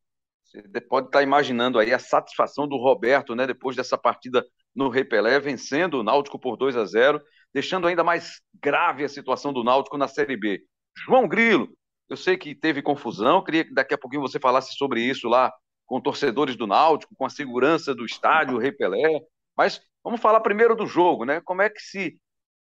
[0.51, 5.39] Você pode estar imaginando aí a satisfação do Roberto, né, depois dessa partida no Repelé,
[5.39, 7.21] vencendo o Náutico por 2 a 0,
[7.53, 10.61] deixando ainda mais grave a situação do Náutico na Série B.
[11.05, 11.69] João Grilo,
[12.09, 15.51] eu sei que teve confusão, queria que daqui a pouquinho você falasse sobre isso lá
[15.85, 19.21] com torcedores do Náutico, com a segurança do estádio Repelé,
[19.55, 21.41] mas vamos falar primeiro do jogo, né?
[21.41, 22.17] Como é que se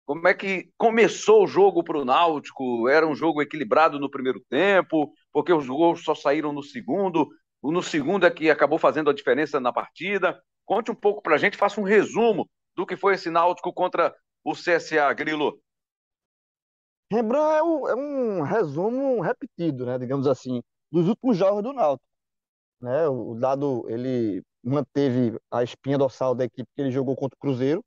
[0.06, 2.86] como é que começou o jogo para o Náutico?
[2.88, 7.26] Era um jogo equilibrado no primeiro tempo, porque os gols só saíram no segundo
[7.72, 10.40] no segundo é que acabou fazendo a diferença na partida.
[10.64, 14.14] Conte um pouco para a gente, faça um resumo do que foi esse Náutico contra
[14.44, 15.58] o CSA, Grilo.
[17.10, 22.08] Rembrandt é, é um resumo repetido, né, digamos assim, dos últimos jogos do Náutico.
[22.80, 27.38] Né, o dado ele manteve a espinha dorsal da equipe que ele jogou contra o
[27.38, 27.82] Cruzeiro,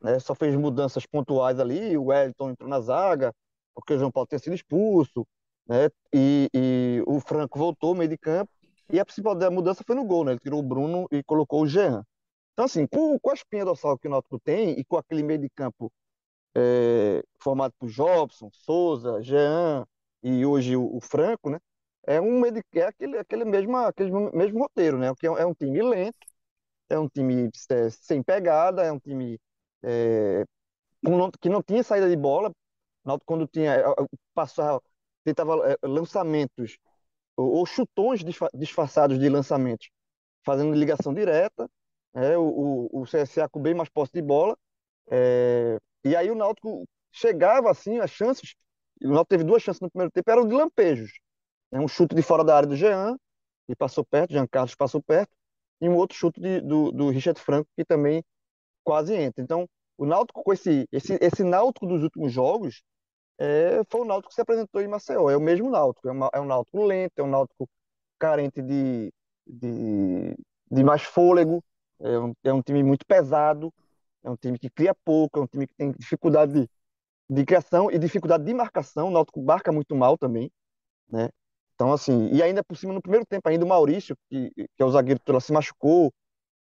[0.00, 3.32] né, só fez mudanças pontuais ali, o Wellington entrou na zaga,
[3.74, 5.26] porque o João Paulo tinha sido expulso,
[5.66, 8.50] né, e, e o Franco voltou meio de campo,
[8.90, 10.32] e a principal mudança foi no gol, né?
[10.32, 12.04] Ele tirou o Bruno e colocou o Jean.
[12.52, 15.40] Então, assim, com, com a espinha dorsal que o Náutico tem e com aquele meio
[15.40, 15.92] de campo
[16.56, 19.86] é, formado por Jobson, Souza, Jean
[20.22, 21.58] e hoje o, o, Franco, né?
[22.06, 25.12] É um meio de, é aquele, aquele, mesmo, aquele mesmo roteiro, né?
[25.18, 26.16] Que é, é um time lento,
[26.88, 29.38] é um time é, sem pegada, é um time
[29.82, 30.44] é,
[31.40, 32.50] que não tinha saída de bola.
[33.24, 33.84] Quando tinha, é,
[34.34, 34.82] passava,
[35.24, 36.78] tentava é, lançamentos
[37.36, 38.20] ou chutões
[38.54, 39.90] disfarçados de lançamentos,
[40.44, 41.68] fazendo ligação direta,
[42.14, 44.56] é, o, o, o CSA com bem mais posse de bola,
[45.10, 48.54] é, e aí o Náutico chegava assim, as chances,
[49.02, 51.12] o Náutico teve duas chances no primeiro tempo, eram de lampejos,
[51.72, 53.16] é, um chute de fora da área do Jean,
[53.66, 55.30] que passou perto, Jean Carlos passou perto,
[55.80, 58.24] e um outro chute de, do, do Richard Franco, que também
[58.84, 59.42] quase entra.
[59.42, 59.68] Então,
[59.98, 62.82] O Náutico com esse, esse, esse Náutico dos últimos jogos
[63.38, 65.30] é, foi o Náutico que se apresentou em Maceió.
[65.30, 66.08] É o mesmo Náutico.
[66.08, 67.68] É, uma, é um Náutico lento, é um Náutico
[68.18, 69.12] carente de,
[69.46, 70.36] de,
[70.70, 71.62] de mais fôlego.
[72.00, 73.72] É um, é um time muito pesado.
[74.24, 75.38] É um time que cria pouco.
[75.38, 76.70] É um time que tem dificuldade de,
[77.28, 79.08] de criação e dificuldade de marcação.
[79.08, 80.50] O Náutico marca muito mal também,
[81.10, 81.28] né?
[81.74, 84.84] Então, assim, e ainda por cima, no primeiro tempo, ainda o Maurício, que, que é
[84.84, 86.10] o zagueiro titular, se machucou.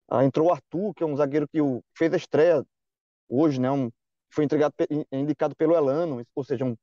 [0.09, 1.59] Ah, entrou o Arthur, que é um zagueiro que
[1.93, 2.65] fez a estreia
[3.29, 3.69] hoje, né?
[3.71, 3.91] Um,
[4.31, 4.73] foi entregado,
[5.11, 6.75] indicado pelo Elano, ou seja, um,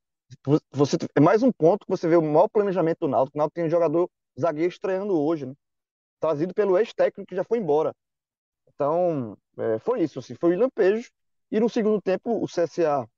[0.71, 3.37] você, é mais um ponto que você vê o maior planejamento do Náutico.
[3.37, 5.55] O Náutico tem um jogador zagueiro estreando hoje, né?
[6.21, 7.95] Trazido pelo ex-técnico que já foi embora.
[8.75, 11.11] Então, é, foi isso, assim, foi o lampejo.
[11.51, 13.09] E no segundo tempo, o CSA,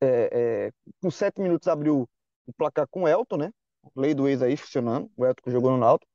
[0.00, 2.08] é, é, com sete minutos, abriu
[2.46, 3.50] o placar com o Elton, né?
[3.94, 6.10] Lei do ex aí funcionando, o Elton jogou no Náutico.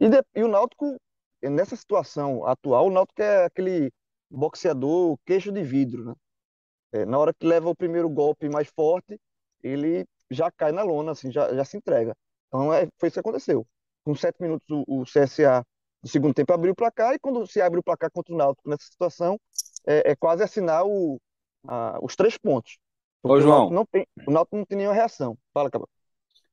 [0.00, 0.96] E, de, e o Náutico,
[1.42, 3.92] nessa situação atual, o Náutico é aquele
[4.30, 6.14] boxeador queixo de vidro, né?
[6.96, 9.18] É, na hora que leva o primeiro golpe mais forte,
[9.62, 12.14] ele já cai na lona, assim, já, já se entrega.
[12.48, 13.66] Então é, foi isso que aconteceu.
[14.04, 15.64] Com sete minutos o, o CSA
[16.02, 18.68] no segundo tempo abriu o placar e quando se abre o placar contra o Náutico
[18.68, 19.38] nessa situação
[19.86, 21.20] é, é quase assinar o,
[21.66, 22.78] a, os três pontos.
[23.22, 23.68] Ô, João.
[23.68, 25.36] O Náutico não tem, o Náutico não tem nenhuma reação.
[25.52, 25.88] Fala, Cabral.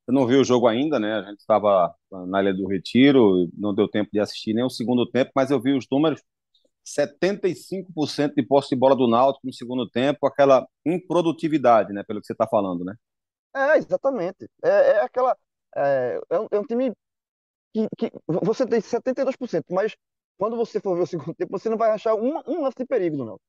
[0.06, 1.14] Eu não vi o jogo ainda, né?
[1.14, 1.94] A gente estava
[2.26, 5.60] na Ilha do Retiro, não deu tempo de assistir nem o segundo tempo, mas eu
[5.60, 6.20] vi os números.
[6.84, 12.02] 75% de posse de bola do Náutico no segundo tempo, aquela improdutividade, né?
[12.06, 12.94] Pelo que você está falando, né?
[13.54, 14.48] É, exatamente.
[14.62, 15.36] É, é aquela.
[15.76, 16.92] É, é, um, é um time
[17.72, 19.96] que, que você tem 72%, mas
[20.38, 22.84] quando você for ver o segundo tempo, você não vai achar um, um lance de
[22.84, 23.44] perigo do Náutico.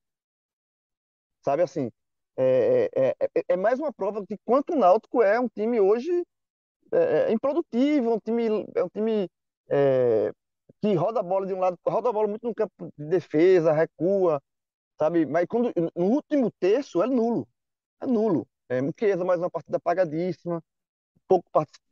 [1.44, 1.92] Sabe assim?
[2.38, 6.24] É, é, é, é mais uma prova de quanto o Náutico é um time hoje
[6.92, 9.30] é, é improdutivo, um time, é um time
[9.70, 10.32] é,
[10.86, 13.74] que roda a bola de um lado, roda a bola muito no campo de defesa,
[13.74, 14.42] recua,
[15.00, 15.26] sabe?
[15.26, 17.48] Mas quando, no último terço é nulo.
[18.02, 18.48] É nulo.
[18.70, 20.62] É, Muqueza, mais uma partida apagadíssima,
[21.28, 21.50] pouco,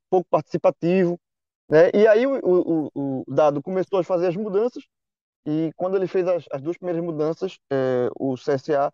[0.10, 1.20] pouco participativo.
[1.70, 1.90] Né?
[1.94, 4.84] E aí o, o, o, Dado começou a fazer as mudanças,
[5.46, 8.94] e quando ele fez as, as duas primeiras mudanças, é, o CSA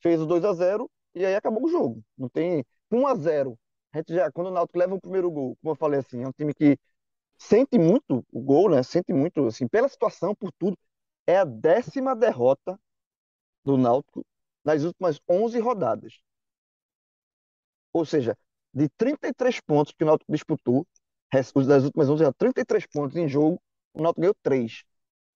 [0.00, 2.02] fez o 2 a 0 e aí acabou o jogo.
[2.16, 3.58] Não tem 1 a 0
[3.92, 6.28] a gente já, quando o Náutico leva o primeiro gol, como eu falei assim, é
[6.28, 6.78] um time que
[7.40, 8.82] sente muito o gol, né?
[8.82, 10.78] Sente muito, assim, pela situação, por tudo.
[11.26, 12.78] É a décima derrota
[13.64, 14.24] do Náutico
[14.64, 16.20] nas últimas 11 rodadas.
[17.92, 18.36] Ou seja,
[18.72, 20.86] de 33 pontos que o Náutico disputou,
[21.32, 23.60] das últimas 11, 33 pontos em jogo,
[23.94, 24.84] o Náutico ganhou 3.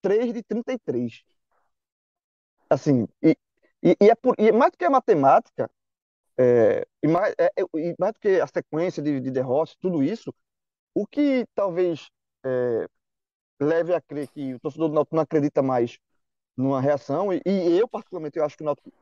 [0.02, 1.22] 3 de 33.
[2.68, 3.36] Assim, e,
[3.82, 5.70] e, e, é, por, e mais do que a matemática,
[6.38, 10.34] é, e, mais, é, e mais do que a sequência de, de derrotas, tudo isso,
[10.94, 12.08] o que talvez
[12.44, 12.86] é,
[13.60, 15.98] leve a crer que o torcedor do Náutico não acredita mais
[16.56, 18.92] numa reação, e, e eu, particularmente, eu acho que o Náutico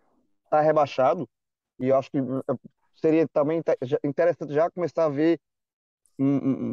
[0.44, 1.28] está rebaixado,
[1.78, 2.22] e eu acho que é,
[2.96, 3.62] seria também
[4.04, 5.38] interessante já começar a ver,
[6.18, 6.72] um, um,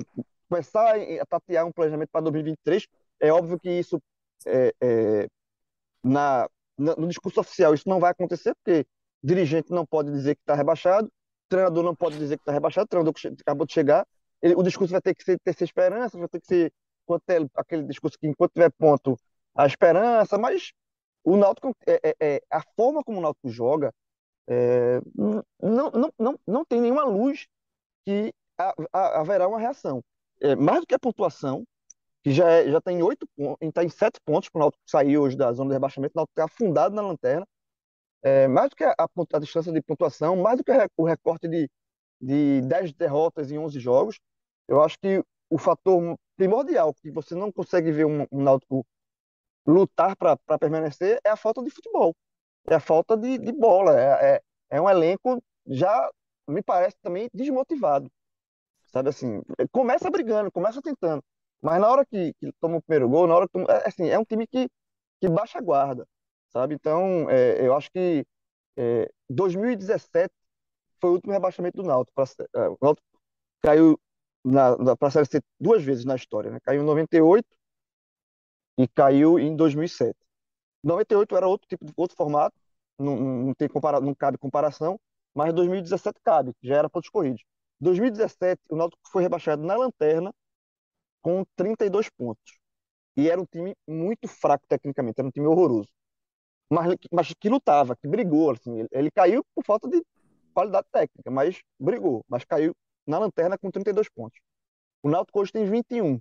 [0.50, 2.88] começar a tatear um planejamento para 2023.
[3.20, 4.02] É óbvio que isso,
[4.46, 5.28] é, é,
[6.04, 8.86] na, no discurso oficial, isso não vai acontecer, porque
[9.22, 11.12] dirigente não pode dizer que está rebaixado,
[11.50, 14.06] treinador não pode dizer que está rebaixado, treinador que acabou de chegar,
[14.41, 16.73] ele, o discurso vai ter que ser, ter essa esperança, vai ter que ser
[17.28, 19.17] é aquele discurso que enquanto tiver ponto
[19.56, 20.71] a esperança, mas
[21.23, 23.91] o Náutico, é, é, é a forma como o Náutico joga,
[24.47, 27.47] é, não, não, não, não tem nenhuma luz
[28.06, 30.04] que a, a, haverá uma reação.
[30.41, 31.65] É, mais do que a pontuação,
[32.23, 35.17] que já, é, já tem oito pontos, está em sete pontos para o Náutico sair
[35.17, 37.45] hoje da zona de rebaixamento, o Náutico está afundado na lanterna,
[38.21, 41.69] é, mais do que a, a, distância de pontuação, mais do que o recorte de,
[42.22, 44.20] de 10 derrotas em 11 jogos,
[44.68, 48.86] eu acho que o fator primordial que você não consegue ver um, um Náutico
[49.66, 52.16] lutar para permanecer é a falta de futebol,
[52.68, 56.10] é a falta de, de bola, é, é, é, um elenco já,
[56.48, 58.10] me parece também, desmotivado,
[58.88, 61.24] sabe assim, começa brigando, começa tentando,
[61.62, 64.18] mas na hora que, que toma o primeiro gol, na hora que é, assim, é
[64.18, 64.68] um time que,
[65.20, 66.08] que baixa a guarda,
[66.50, 66.76] sabe?
[66.76, 68.26] Então, é, eu acho que
[68.78, 70.34] é, 2017
[71.00, 72.14] foi o último rebaixamento do Náutico.
[72.16, 73.08] Pra, é, o Náutico
[73.62, 74.00] caiu
[74.98, 76.60] para a Série C duas vezes na história, né?
[76.64, 77.46] Caiu em 98
[78.78, 80.16] e caiu em 2007.
[80.84, 82.56] 98 era outro tipo outro formato,
[82.98, 85.00] não, não tem compara, não cabe comparação,
[85.36, 87.44] mas 2017 cabe, já era pontos corridos.
[87.82, 90.34] 2017 o Náutico foi rebaixado na lanterna
[91.22, 92.60] com 32 pontos.
[93.18, 95.90] E era um time muito fraco tecnicamente, era um time horroroso
[96.70, 98.52] mas, mas que lutava, que brigou.
[98.52, 100.02] Assim, ele, ele caiu por falta de
[100.60, 102.76] qualidade técnica, mas brigou, mas caiu
[103.08, 104.39] na lanterna com 32 pontos.
[105.02, 106.19] O Náutico hoje tem 21.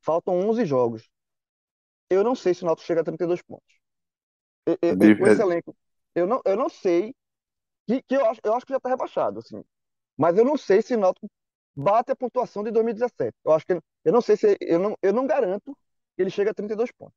[0.00, 1.08] Faltam 11 jogos.
[2.08, 3.74] Eu não sei se o Náutico chega a 32 pontos.
[4.66, 5.76] eu, eu, com esse elenco,
[6.14, 7.14] eu não, eu não sei
[7.86, 9.64] que, que eu, acho, eu acho que já está rebaixado, assim.
[10.16, 11.28] Mas eu não sei se o Náutico
[11.74, 13.36] bate a pontuação de 2017.
[13.44, 15.76] Eu acho que eu não sei se eu não, eu não garanto
[16.14, 17.16] que ele chega a 32 pontos.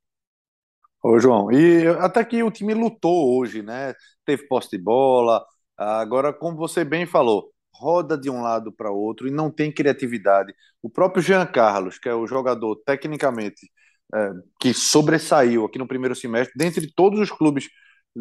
[1.03, 3.93] Ô, João, e até que o time lutou hoje, né?
[4.25, 5.45] Teve posse de bola.
[5.77, 10.53] Agora, como você bem falou, roda de um lado para outro e não tem criatividade.
[10.81, 13.69] O próprio Jean Carlos, que é o jogador tecnicamente
[14.13, 17.67] é, que sobressaiu aqui no primeiro semestre, dentre todos os clubes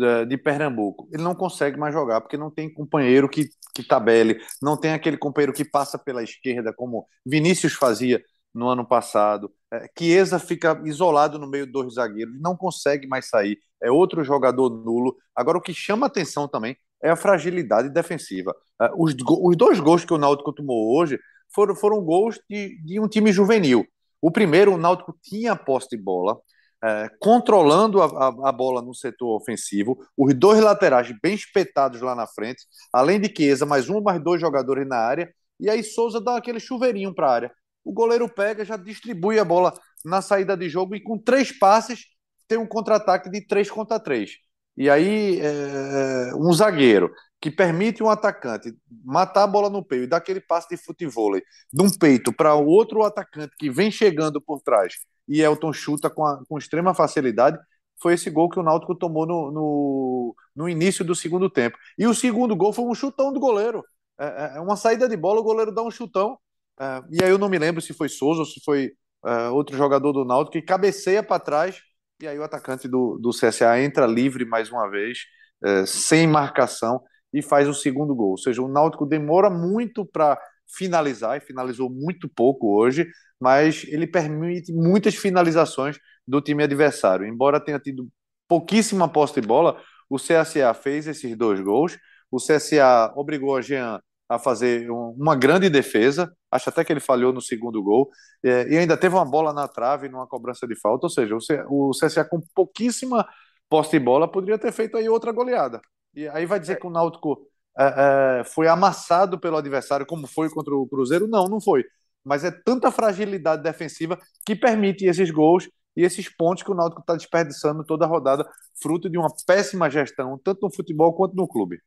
[0.00, 4.38] é, de Pernambuco, ele não consegue mais jogar porque não tem companheiro que, que tabele,
[4.60, 8.22] não tem aquele companheiro que passa pela esquerda, como Vinícius fazia
[8.54, 9.50] no ano passado.
[9.72, 14.70] É, Chiesa fica isolado no meio dos zagueiros, não consegue mais sair, é outro jogador
[14.70, 15.16] nulo.
[15.34, 18.54] Agora, o que chama atenção também é a fragilidade defensiva.
[18.80, 21.18] É, os, os dois gols que o Náutico tomou hoje
[21.54, 23.86] foram, foram gols de, de um time juvenil.
[24.20, 26.38] O primeiro, o Náutico tinha a posse de bola,
[26.82, 32.14] é, controlando a, a, a, bola no setor ofensivo, os dois laterais bem espetados lá
[32.14, 36.20] na frente, além de Chiesa, mais um, mais dois jogadores na área, e aí Souza
[36.20, 37.52] dá aquele chuveirinho para a área.
[37.84, 39.72] O goleiro pega, já distribui a bola
[40.04, 42.04] na saída de jogo e com três passes
[42.46, 44.32] tem um contra-ataque de três contra três.
[44.76, 47.10] E aí, é, um zagueiro
[47.40, 51.32] que permite um atacante matar a bola no peito e dar aquele passe de futebol
[51.72, 54.94] de um peito para o outro atacante que vem chegando por trás
[55.28, 57.58] e Elton chuta com, a, com extrema facilidade,
[58.00, 61.76] foi esse gol que o Náutico tomou no, no, no, início do segundo tempo.
[61.98, 63.84] E o segundo gol foi um chutão do goleiro.
[64.18, 66.38] É, é, é uma saída de bola, o goleiro dá um chutão.
[66.78, 68.92] É, e aí eu não me lembro se foi Souza ou se foi
[69.24, 71.80] é, outro jogador do Náutico que cabeceia para trás.
[72.20, 75.18] E aí o atacante do, do CSA entra livre mais uma vez,
[75.62, 77.02] é, sem marcação,
[77.32, 78.30] e faz o segundo gol.
[78.30, 83.06] Ou seja, o Náutico demora muito para finalizar, e finalizou muito pouco hoje,
[83.38, 87.26] mas ele permite muitas finalizações do time adversário.
[87.26, 88.08] Embora tenha tido
[88.48, 91.98] pouquíssima posse de bola, o CSA fez esses dois gols.
[92.30, 97.32] O CSA obrigou a Jean a fazer uma grande defesa, acho até que ele falhou
[97.32, 98.10] no segundo gol,
[98.42, 101.36] é, e ainda teve uma bola na trave numa cobrança de falta, ou seja,
[101.68, 103.26] o CSA com pouquíssima
[103.68, 105.80] posse de bola poderia ter feito aí outra goleada.
[106.14, 107.46] E aí vai dizer que o Náutico
[107.78, 111.28] é, é, foi amassado pelo adversário, como foi contra o Cruzeiro?
[111.28, 111.84] Não, não foi
[112.26, 117.00] mas é tanta fragilidade defensiva que permite esses gols e esses pontos que o Náutico
[117.00, 118.44] está desperdiçando toda a rodada,
[118.82, 121.80] fruto de uma péssima gestão, tanto no futebol quanto no clube.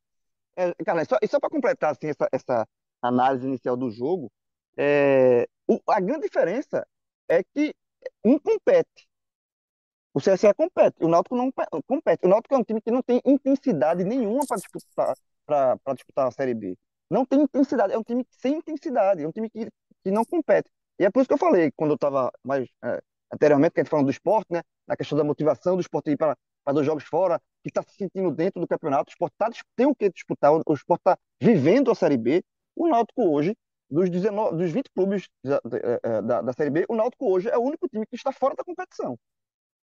[0.55, 2.67] É, cara, só, e só para completar assim, essa, essa,
[3.01, 4.31] análise inicial do jogo,
[4.79, 6.87] é, o, a grande diferença
[7.27, 7.75] é que
[8.23, 9.07] um compete.
[10.13, 11.51] O CSE compete, o Náutico não
[11.85, 12.25] compete.
[12.25, 15.15] O Náutico é um time que não tem intensidade nenhuma para disputar,
[15.93, 16.77] disputar a Série B.
[17.09, 19.67] Não tem intensidade, é um time sem intensidade, é um time que
[20.03, 20.69] que não compete.
[20.99, 23.01] E é por isso que eu falei, quando eu estava mais é,
[23.33, 26.17] anteriormente, que a gente falando do esporte, né, na questão da motivação do esporte ir
[26.17, 29.49] para, para dois jogos fora, que está se sentindo dentro do campeonato, o esporte tá,
[29.75, 32.43] tem o que disputar, o esporte está vivendo a Série B.
[32.75, 33.55] O Náutico hoje,
[33.89, 37.49] dos, 19, dos 20 clubes da, é, é, da, da Série B, o Náutico hoje
[37.49, 39.17] é o único time que está fora da competição.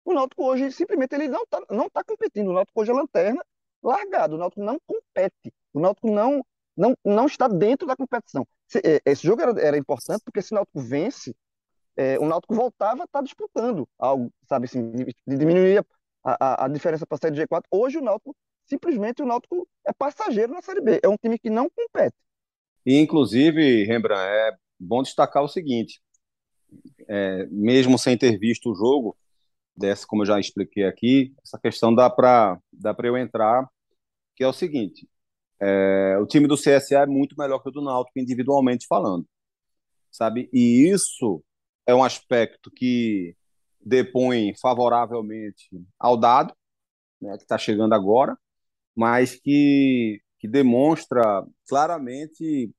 [0.06, 2.50] O Náutico hoje, simplesmente, ele não está não tá competindo.
[2.50, 3.44] O Náutico hoje é lanterna
[3.82, 4.36] largado.
[4.36, 5.54] O Náutico não compete.
[5.74, 6.44] O Náutico não,
[6.76, 8.46] não, não está dentro da competição.
[8.84, 11.36] É, esse jogo era, era importante porque se o Náutico vence,
[11.96, 14.92] é, o Náutico voltava a estar tá disputando algo, sabe assim,
[15.28, 15.86] diminuir
[16.24, 17.64] a, a, a diferença para a Série G4.
[17.72, 21.50] Hoje o Náutico, simplesmente o Náutico é passageiro na Série B, é um time que
[21.50, 22.16] não compete.
[22.86, 26.02] E, inclusive, Rembrandt, é bom destacar o seguinte,
[27.08, 29.18] é, mesmo sem ter visto o jogo,
[29.76, 33.68] dessa, como eu já expliquei aqui, essa questão dá para dá eu entrar,
[34.36, 35.08] que é o seguinte,
[35.60, 39.26] é, o time do CSA é muito melhor que o do Náutico, individualmente falando,
[40.12, 40.50] sabe?
[40.54, 41.44] E isso
[41.86, 43.36] é um aspecto que
[43.80, 45.70] depõe favoravelmente
[46.00, 46.54] ao dado,
[47.22, 48.38] né, que está chegando agora,
[48.96, 52.70] mas que, que demonstra claramente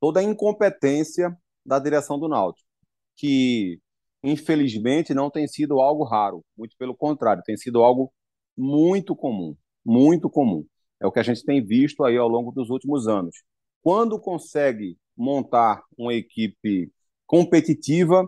[0.00, 2.66] toda a incompetência da direção do Náutico,
[3.14, 3.78] que
[4.24, 8.10] infelizmente não tem sido algo raro, muito pelo contrário, tem sido algo
[8.56, 9.54] muito comum,
[9.84, 10.64] muito comum.
[10.98, 13.36] É o que a gente tem visto aí ao longo dos últimos anos.
[13.82, 16.90] Quando consegue montar uma equipe
[17.26, 18.26] competitiva,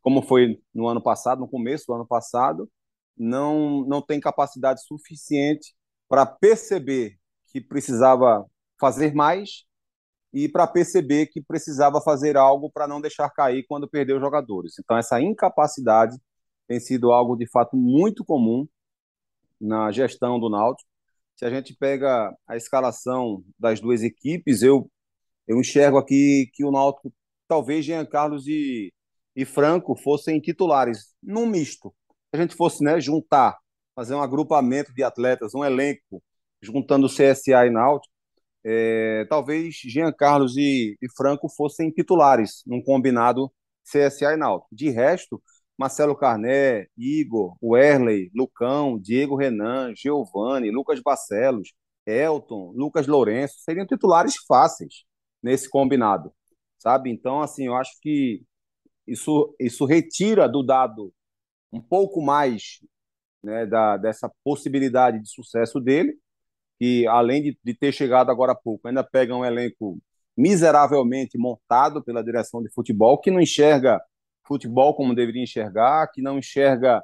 [0.00, 2.70] como foi no ano passado, no começo do ano passado,
[3.16, 5.74] não, não tem capacidade suficiente
[6.08, 7.18] para perceber
[7.52, 8.44] que precisava
[8.80, 9.64] fazer mais
[10.32, 14.74] e para perceber que precisava fazer algo para não deixar cair quando perdeu jogadores.
[14.78, 16.16] Então, essa incapacidade
[16.66, 18.66] tem sido algo de fato muito comum
[19.60, 20.92] na gestão do Náutico
[21.42, 24.88] se a gente pega a escalação das duas equipes, eu,
[25.46, 27.12] eu enxergo aqui que o Náutico,
[27.48, 28.92] talvez Jean Carlos e,
[29.34, 31.92] e Franco fossem titulares, num misto.
[32.30, 33.58] Se a gente fosse né, juntar
[33.92, 36.22] fazer um agrupamento de atletas, um elenco,
[36.62, 38.12] juntando CSA e Náutico,
[38.64, 43.52] é, talvez Jean Carlos e, e, Franco fossem titulares num combinado
[43.84, 44.74] CSA e Náutico.
[44.74, 45.42] De resto,
[45.76, 51.72] Marcelo Carné, Igor, Werley, Lucão, Diego Renan, Giovanni, Lucas Barcelos,
[52.06, 55.04] Elton, Lucas Lourenço, seriam titulares fáceis
[55.42, 56.32] nesse combinado,
[56.78, 57.10] sabe?
[57.10, 58.42] Então, assim, eu acho que
[59.06, 61.12] isso, isso retira do dado
[61.72, 62.78] um pouco mais
[63.42, 66.16] né, da, dessa possibilidade de sucesso dele,
[66.82, 70.00] que além de, de ter chegado agora há pouco, ainda pega um elenco
[70.36, 74.02] miseravelmente montado pela direção de futebol, que não enxerga
[74.44, 77.00] futebol como deveria enxergar, que não enxerga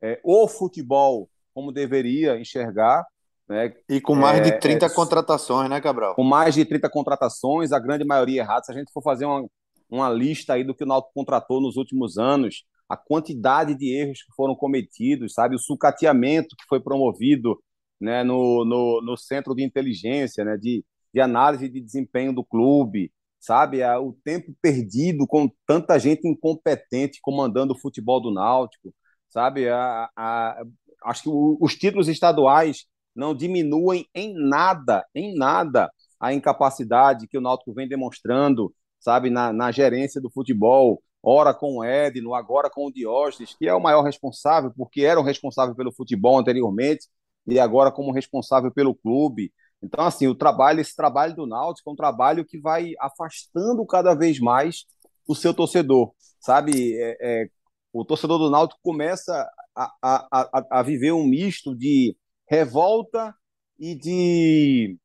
[0.00, 3.04] é, o futebol como deveria enxergar.
[3.48, 3.74] Né?
[3.88, 6.14] E com mais é, de 30 é, contratações, né, Cabral?
[6.14, 8.62] Com mais de 30 contratações, a grande maioria errada.
[8.62, 9.44] Se a gente for fazer uma,
[9.90, 14.22] uma lista aí do que o Náutico contratou nos últimos anos, a quantidade de erros
[14.22, 15.56] que foram cometidos, sabe?
[15.56, 17.60] O sucateamento que foi promovido
[18.00, 23.12] né, no, no, no centro de inteligência, né, de, de análise de desempenho do clube,
[23.40, 23.82] sabe?
[23.84, 28.94] O tempo perdido com tanta gente incompetente comandando o futebol do Náutico,
[29.28, 29.68] sabe?
[29.68, 30.62] A, a,
[31.04, 35.90] acho que o, os títulos estaduais não diminuem em nada, em nada,
[36.20, 41.78] a incapacidade que o Náutico vem demonstrando, sabe, na, na gerência do futebol, ora com
[41.78, 45.74] o Edno, agora com o Diógenes, que é o maior responsável, porque era o responsável
[45.74, 47.06] pelo futebol anteriormente,
[47.46, 49.52] e agora como responsável pelo clube.
[49.82, 54.14] Então, assim, o trabalho, esse trabalho do Náutico é um trabalho que vai afastando cada
[54.14, 54.84] vez mais
[55.26, 56.94] o seu torcedor, sabe?
[56.98, 57.48] É, é,
[57.92, 62.16] o torcedor do Náutico começa a, a, a, a, viver um misto de
[62.48, 63.34] revolta
[63.78, 64.98] e de,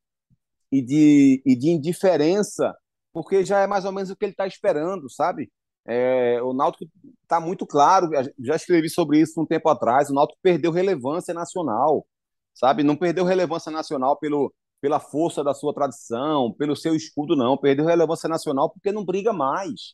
[0.71, 2.75] e de, e de indiferença,
[3.11, 5.51] porque já é mais ou menos o que ele está esperando, sabe?
[5.85, 6.85] É, o Náutico
[7.23, 12.05] está muito claro, já escrevi sobre isso um tempo atrás, o Náutico perdeu relevância nacional,
[12.53, 12.83] sabe?
[12.83, 17.57] Não perdeu relevância nacional pelo, pela força da sua tradição, pelo seu escudo, não.
[17.57, 19.93] Perdeu relevância nacional porque não briga mais.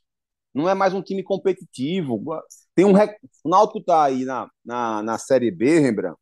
[0.54, 2.24] Não é mais um time competitivo.
[2.74, 3.18] Tem um rec...
[3.44, 6.18] O Náutico está aí na, na, na Série B, Rembrandt.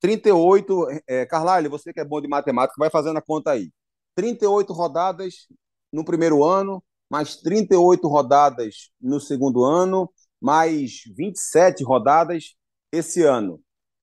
[0.00, 0.86] 38.
[1.06, 3.70] É, Carlyle, você que é bom de matemática, vai fazendo a conta aí.
[4.14, 5.46] 38 rodadas
[5.92, 10.10] no primeiro ano, mais 38 rodadas no segundo ano,
[10.40, 12.54] mais 27 rodadas
[12.92, 13.60] esse ano.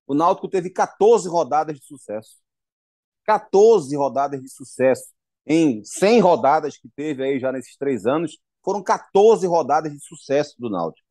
[0.07, 2.37] O Náutico teve 14 rodadas de sucesso.
[3.25, 5.07] 14 rodadas de sucesso.
[5.45, 10.55] Em 100 rodadas que teve aí já nesses três anos, foram 14 rodadas de sucesso
[10.57, 11.05] do Náutico.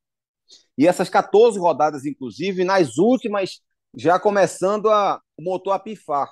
[0.79, 3.61] E essas 14 rodadas, inclusive, nas últimas,
[3.95, 6.29] já começando a o motor a pifar,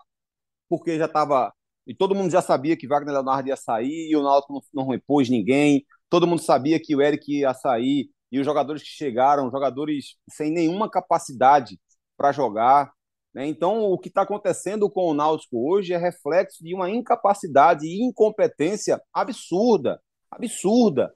[0.69, 1.53] porque já estava.
[1.87, 4.91] E todo mundo já sabia que Wagner Leonardo ia sair, e o Náutico não, não
[4.91, 5.85] repôs ninguém.
[6.09, 10.51] Todo mundo sabia que o Eric ia sair, e os jogadores que chegaram, jogadores sem
[10.51, 11.79] nenhuma capacidade
[12.17, 12.93] para jogar.
[13.33, 13.47] Né?
[13.47, 18.03] Então, o que está acontecendo com o Náutico hoje é reflexo de uma incapacidade e
[18.03, 20.01] incompetência absurda,
[20.31, 21.15] absurda.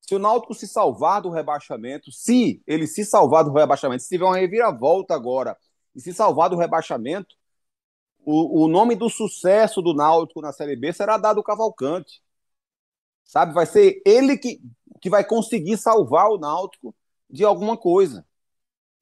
[0.00, 4.26] Se o Náutico se salvar do rebaixamento, se ele se salvar do rebaixamento, se tiver
[4.26, 5.56] uma reviravolta agora
[5.94, 7.34] e se salvar do rebaixamento,
[8.24, 12.22] o, o nome do sucesso do Náutico na Série B será dado ao Cavalcante.
[13.24, 13.54] Sabe?
[13.54, 14.60] Vai ser ele que,
[15.00, 16.94] que vai conseguir salvar o Náutico
[17.30, 18.26] de alguma coisa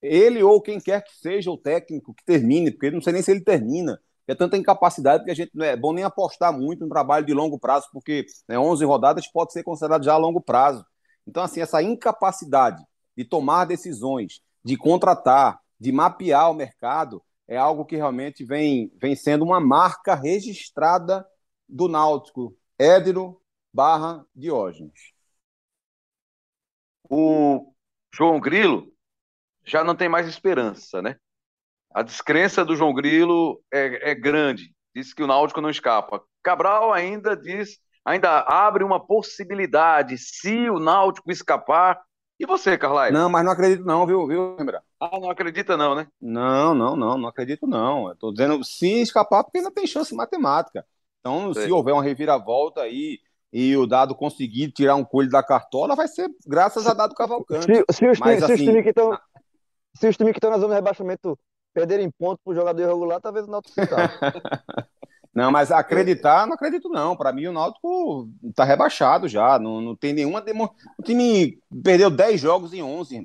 [0.03, 3.31] ele ou quem quer que seja o técnico que termine, porque não sei nem se
[3.31, 4.01] ele termina.
[4.27, 7.35] É tanta incapacidade que a gente não é bom nem apostar muito no trabalho de
[7.35, 10.85] longo prazo, porque né, 11 rodadas pode ser considerado já a longo prazo.
[11.27, 12.83] Então, assim, essa incapacidade
[13.17, 19.15] de tomar decisões, de contratar, de mapear o mercado, é algo que realmente vem, vem
[19.15, 21.27] sendo uma marca registrada
[21.69, 22.57] do Náutico.
[22.79, 23.41] Édiro
[23.73, 25.13] barra Diógenes.
[27.09, 27.73] O
[28.15, 28.92] João Grilo
[29.65, 31.17] já não tem mais esperança, né?
[31.95, 34.75] A descrença do João Grilo é, é grande.
[34.95, 36.23] Diz que o Náutico não escapa.
[36.43, 42.01] Cabral ainda diz, ainda abre uma possibilidade se o Náutico escapar.
[42.39, 43.11] E você, Carlai?
[43.11, 44.83] Não, mas não acredito não, viu, viu, Lembra?
[44.99, 46.07] Ah, não acredita não, né?
[46.21, 48.09] Não, não, não, não acredito não.
[48.09, 50.85] Eu tô dizendo se escapar porque ainda tem chance matemática.
[51.21, 51.67] Então, Sei.
[51.67, 53.21] se houver uma reviravolta aí
[53.53, 57.67] e o Dado conseguir tirar um coelho da cartola, vai ser graças a Dado Cavalcante.
[57.67, 59.17] Se, se os, Mas, se assim, os times que estão
[59.95, 61.39] se os times que estão na zona de rebaixamento
[61.73, 63.95] perderem ponto para o jogador irregular, talvez o Náutico fique.
[65.35, 67.17] Não, mas acreditar, não acredito não.
[67.17, 69.59] Para mim, o Náutico está rebaixado já.
[69.59, 70.43] Não, não tem nenhuma.
[70.43, 70.75] Demo...
[70.99, 73.25] O time perdeu 10 jogos em 11.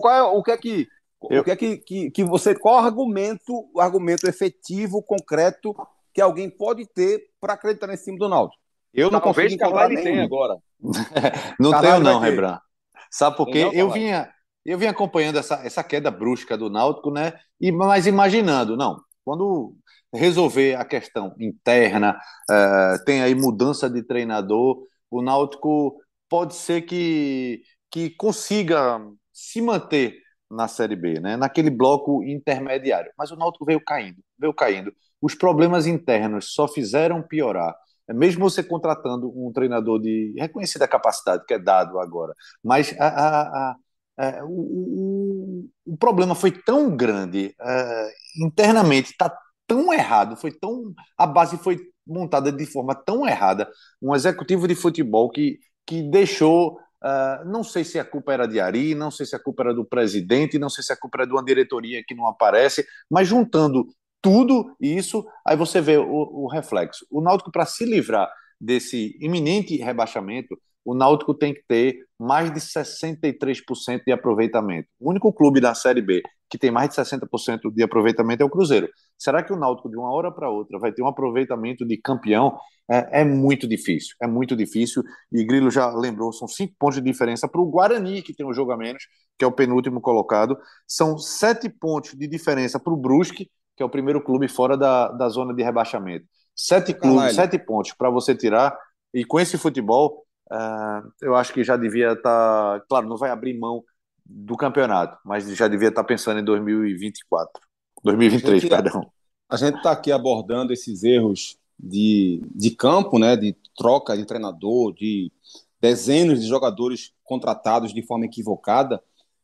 [0.00, 0.88] Qual é, o que é que.
[1.20, 2.56] O que é que, que, que você.
[2.56, 5.76] Qual o argumento, o argumento efetivo, concreto,
[6.12, 8.60] que alguém pode ter para acreditar nesse time do Náutico?
[8.92, 10.02] Eu não Talvez consigo encontrar nenhum.
[10.02, 10.56] tem agora.
[11.60, 12.60] não tenho, não, Rembrandt.
[13.08, 13.70] Sabe por quê?
[13.72, 14.28] Eu vinha,
[14.64, 17.32] eu vim acompanhando essa, essa queda brusca do Náutico, né?
[17.60, 19.74] E, mas imaginando, não, quando
[20.12, 22.18] resolver a questão interna,
[22.50, 24.78] uh, tem aí mudança de treinador,
[25.10, 25.96] o Náutico
[26.28, 29.00] pode ser que, que consiga
[29.32, 31.36] se manter na Série B, né?
[31.36, 33.10] naquele bloco intermediário.
[33.16, 34.92] Mas o Náutico veio caindo, veio caindo.
[35.20, 37.74] Os problemas internos só fizeram piorar.
[38.08, 43.42] Mesmo você contratando um treinador de reconhecida capacidade, que é dado agora, mas a, a,
[43.70, 43.76] a,
[44.18, 48.10] é, o, o, problema foi tão grande é,
[48.44, 49.34] internamente, está
[49.66, 53.68] tão errado, foi tão a base foi montada de forma tão errada,
[54.00, 58.60] um executivo de futebol que, que deixou Uh, não sei se a culpa era de
[58.60, 61.26] Ari, não sei se a culpa era do presidente, não sei se a culpa era
[61.26, 63.84] de uma diretoria que não aparece, mas juntando
[64.20, 67.04] tudo isso, aí você vê o, o reflexo.
[67.10, 72.60] O Náutico, para se livrar desse iminente rebaixamento, o Náutico tem que ter mais de
[72.60, 74.88] 63% de aproveitamento.
[75.00, 78.50] O único clube da Série B que tem mais de 60% de aproveitamento é o
[78.50, 78.86] Cruzeiro.
[79.18, 82.58] Será que o Náutico, de uma hora para outra, vai ter um aproveitamento de campeão?
[82.90, 85.02] É, é, muito difícil, é muito difícil.
[85.32, 88.52] E Grilo já lembrou, são cinco pontos de diferença para o Guarani, que tem um
[88.52, 89.02] jogo a menos,
[89.38, 90.58] que é o penúltimo colocado.
[90.86, 95.08] São sete pontos de diferença para o Brusque, que é o primeiro clube fora da,
[95.08, 96.26] da zona de rebaixamento.
[96.54, 98.76] Sete clubes, sete pontos para você tirar.
[99.14, 102.80] E com esse futebol, uh, eu acho que já devia estar.
[102.80, 103.82] Tá, claro, não vai abrir mão
[104.24, 107.62] do campeonato, mas já devia estar tá pensando em 2024.
[108.04, 109.12] 2023, a gente, perdão.
[109.48, 114.94] A gente está aqui abordando esses erros de, de campo, né, de troca de treinador,
[114.94, 115.32] de
[115.80, 119.02] dezenas de jogadores contratados de forma equivocada,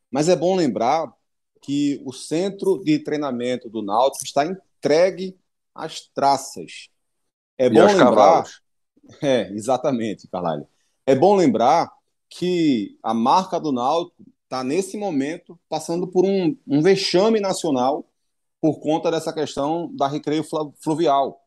[0.09, 1.13] mas é bom lembrar
[1.61, 5.37] que o centro de treinamento do Náutico está entregue
[5.75, 6.89] às traças.
[7.57, 8.05] É e bom lembrar.
[8.15, 8.61] Cavalos.
[9.21, 10.67] É, exatamente, Carlalho.
[11.09, 11.91] É bom lembrar
[12.29, 18.05] que a marca do Náutico está, nesse momento, passando por um, um vexame nacional
[18.61, 20.45] por conta dessa questão da recreio
[20.79, 21.41] fluvial.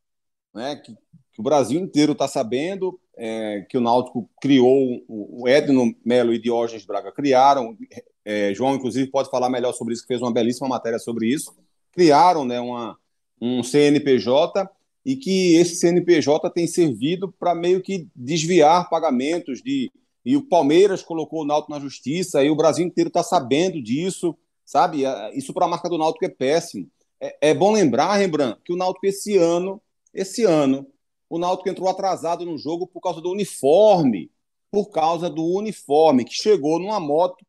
[0.53, 0.75] Né?
[0.75, 0.93] Que,
[1.33, 6.41] que o Brasil inteiro está sabendo é, que o Náutico criou, o Edno Melo e
[6.41, 7.79] Diógenes Braga criaram
[8.25, 11.55] é, João, inclusive, pode falar melhor sobre isso, que fez uma belíssima matéria sobre isso.
[11.93, 12.99] Criaram né, uma,
[13.41, 14.69] um CNPJ
[15.05, 19.91] e que esse CNPJ tem servido para meio que desviar pagamentos de.
[20.25, 24.37] E o Palmeiras colocou o Náutico na justiça, e o Brasil inteiro está sabendo disso,
[24.65, 25.03] sabe?
[25.35, 26.89] Isso para a marca do Náutico é péssimo.
[27.21, 29.83] É, é bom lembrar, Rembrandt, que o Náutico esse ano,
[30.15, 30.87] esse ano,
[31.29, 34.31] o Náutico entrou atrasado no jogo por causa do uniforme,
[34.71, 37.45] por causa do uniforme, que chegou numa moto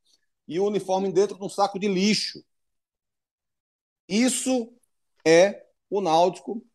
[0.48, 2.44] e o uniforme dentro de um saco de lixo.
[4.08, 4.74] Isso
[5.26, 6.66] é o Náutico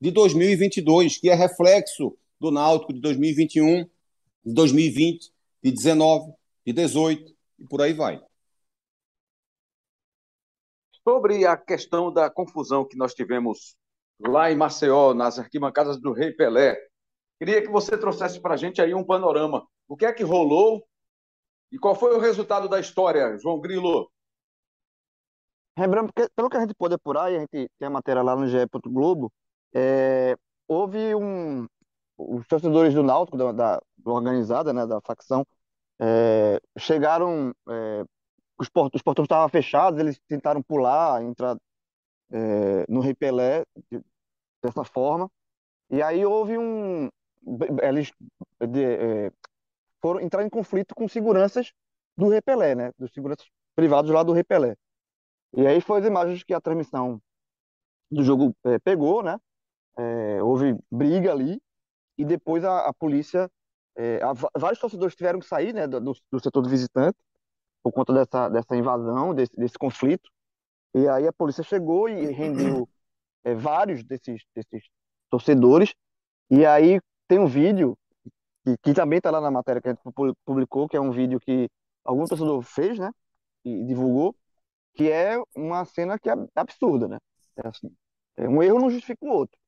[0.00, 3.84] de 2022, que é reflexo do Náutico de 2021,
[4.44, 5.32] de 2020,
[5.62, 6.32] de 19,
[6.64, 8.22] de 18 e por aí vai.
[11.02, 13.76] Sobre a questão da confusão que nós tivemos
[14.20, 16.76] lá em Maceió, nas arquibancadas do Rei Pelé,
[17.38, 19.66] queria que você trouxesse para a gente aí um panorama.
[19.88, 20.86] O que é que rolou
[21.72, 24.10] e qual foi o resultado da história, João Grilo?
[25.78, 28.48] Lembrando, pelo que a gente pôde apurar, e a gente tem a matéria lá no
[28.48, 28.58] GE.
[28.86, 29.32] Globo,
[29.74, 31.66] é, houve um.
[32.16, 35.46] Os torcedores do Náutico, da, da organizada, né, da facção,
[36.00, 37.52] é, chegaram.
[37.68, 38.04] É,
[38.58, 41.56] os, port, os portões estavam fechados, eles tentaram pular, entrar
[42.30, 44.00] é, no Rei Pelé de,
[44.62, 45.30] dessa forma.
[45.90, 47.08] E aí houve um.
[47.82, 48.12] Eles
[48.68, 49.32] de, é,
[50.00, 51.72] foram entrar em conflito com seguranças
[52.16, 52.92] do Repelé, né?
[52.98, 53.46] Dos seguranças
[53.76, 54.76] privados lá do Repelé.
[55.56, 57.20] E aí foi as imagens que a transmissão
[58.10, 59.38] do jogo é, pegou, né?
[59.98, 61.60] É, houve briga ali
[62.16, 63.50] e depois a, a polícia,
[63.96, 65.86] é, a, vários torcedores tiveram que sair, né?
[65.86, 67.18] Do, do, setor do visitante
[67.82, 70.30] por conta dessa dessa invasão, desse, desse conflito.
[70.94, 72.88] E aí a polícia chegou e rendeu
[73.56, 74.88] vários desses desses
[75.30, 75.94] torcedores.
[76.50, 77.96] E aí tem um vídeo
[78.64, 80.02] que, que também está lá na matéria que a gente
[80.44, 81.68] publicou, que é um vídeo que
[82.04, 83.10] algum torcedor fez, né?
[83.64, 84.34] E divulgou,
[84.94, 87.18] que é uma cena que é absurda, né?
[87.56, 87.90] É assim,
[88.36, 89.58] é, um erro não justifica o outro.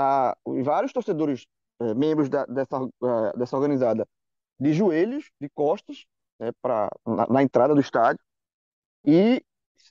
[0.00, 0.34] Tá,
[0.64, 1.46] vários torcedores,
[1.78, 4.08] é, membros da, dessa, uh, dessa organizada,
[4.58, 6.06] de joelhos, de costas,
[6.38, 6.52] né,
[7.06, 8.24] na, na, entrada do estádio,
[9.04, 9.44] e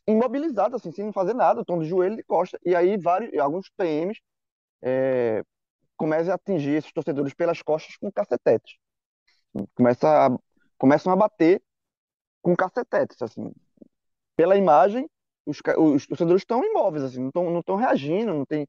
[0.07, 2.59] imobilizados, assim, sem fazer nada, estão de joelho de costas.
[2.65, 4.19] E aí vários, alguns PMs
[4.81, 5.43] é,
[5.95, 8.77] comece a atingir esses torcedores pelas costas com cacetetes.
[9.75, 10.39] Começa a,
[10.75, 11.61] começam a bater
[12.41, 13.53] com cacetetes, assim.
[14.35, 15.07] Pela imagem,
[15.45, 18.67] os, os torcedores estão imóveis, assim, não estão reagindo, não tem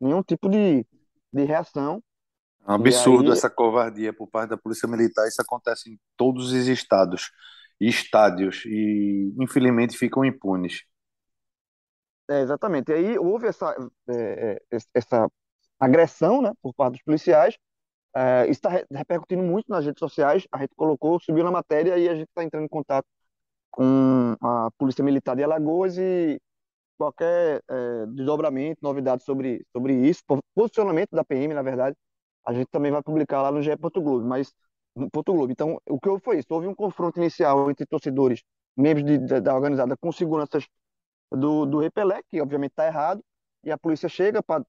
[0.00, 0.86] nenhum tipo de,
[1.32, 2.02] de reação.
[2.66, 3.36] É um absurdo aí...
[3.36, 5.26] essa covardia por parte da Polícia Militar.
[5.26, 7.30] Isso acontece em todos os estados.
[7.80, 10.82] estádios e, infelizmente, ficam impunes.
[12.30, 12.90] É, exatamente.
[12.90, 13.74] E aí houve essa,
[14.08, 15.28] é, é essa
[15.78, 17.56] agressão né, por parte dos policiais.
[18.14, 20.46] É, isso está repercutindo muito nas redes sociais.
[20.52, 23.06] A gente colocou, subiu na matéria e a gente está entrando em contato
[23.70, 26.40] com a Polícia Militar de Alagoas e
[27.02, 30.22] qualquer é, desdobramento, novidade sobre, sobre isso,
[30.54, 31.96] posicionamento da PM, na verdade,
[32.46, 33.74] a gente também vai publicar lá no GE.
[33.76, 34.52] Globo, mas
[35.12, 35.50] Porto Globo.
[35.50, 38.42] Então, o que houve foi isso: houve um confronto inicial entre torcedores,
[38.76, 40.66] membros de, de, da organizada, com seguranças
[41.30, 43.20] do, do Repelé, que obviamente está errado,
[43.64, 44.64] e a polícia chega para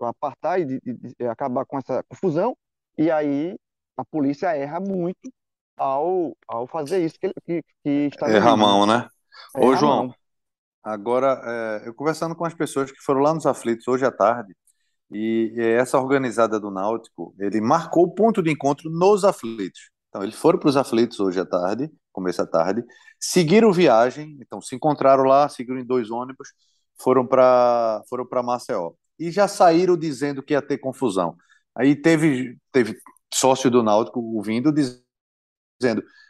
[0.00, 2.56] apartar e de, de, acabar com essa confusão,
[2.96, 3.56] e aí
[3.96, 5.30] a polícia erra muito
[5.76, 9.08] ao, ao fazer isso que, que, que está Erra a mão, né?
[9.54, 10.14] Ô, João,
[10.82, 11.40] agora,
[11.84, 14.54] é, eu conversando com as pessoas que foram lá nos aflitos hoje à tarde,
[15.10, 19.90] e essa organizada do Náutico, ele marcou o ponto de encontro nos aflitos.
[20.08, 22.84] Então, eles foram para os aflitos hoje à tarde, começo à tarde,
[23.18, 26.48] seguiram viagem, então se encontraram lá, seguiram em dois ônibus,
[27.00, 28.92] foram para foram para Maceió.
[29.18, 31.36] E já saíram dizendo que ia ter confusão.
[31.74, 32.96] Aí teve, teve
[33.32, 35.02] sócio do Náutico ouvindo dizendo: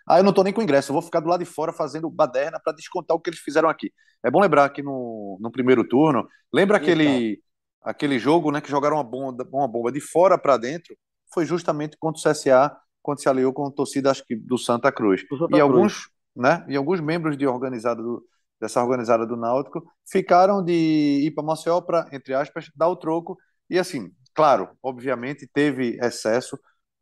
[0.06, 2.08] Ah, eu não estou nem com ingresso, eu vou ficar do lado de fora fazendo
[2.08, 3.92] baderna para descontar o que eles fizeram aqui.
[4.22, 7.42] É bom lembrar que no, no primeiro turno, lembra aquele,
[7.82, 10.96] aquele jogo né, que jogaram uma bomba, uma bomba de fora para dentro?
[11.32, 14.90] Foi justamente contra o CSA, quando se aliou com a torcida acho que, do Santa
[14.90, 15.22] Cruz.
[15.28, 15.62] Do Santa e Cruz.
[15.62, 18.24] alguns, né, e alguns membros de organizada do,
[18.60, 23.36] dessa organizada do Náutico ficaram de ir para Maceió para, entre aspas, dar o troco.
[23.68, 26.58] E assim, claro, obviamente teve excesso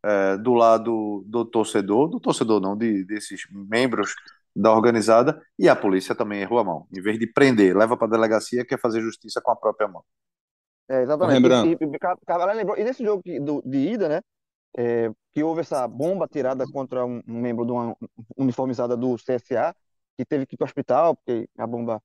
[0.07, 4.15] é, do lado do torcedor, do torcedor não, de, desses membros
[4.55, 6.87] da organizada, e a polícia também errou a mão.
[6.95, 10.03] Em vez de prender, leva para a delegacia, quer fazer justiça com a própria mão.
[10.89, 11.35] É, exatamente.
[11.35, 11.67] Lembrando.
[11.67, 14.21] E, e, lembrou, e nesse jogo de, de ida, né,
[14.77, 17.95] é, que houve essa bomba tirada contra um, um, membro de uma
[18.37, 19.75] uniformizada do CSA,
[20.17, 22.01] que teve que ir para o hospital, porque a bomba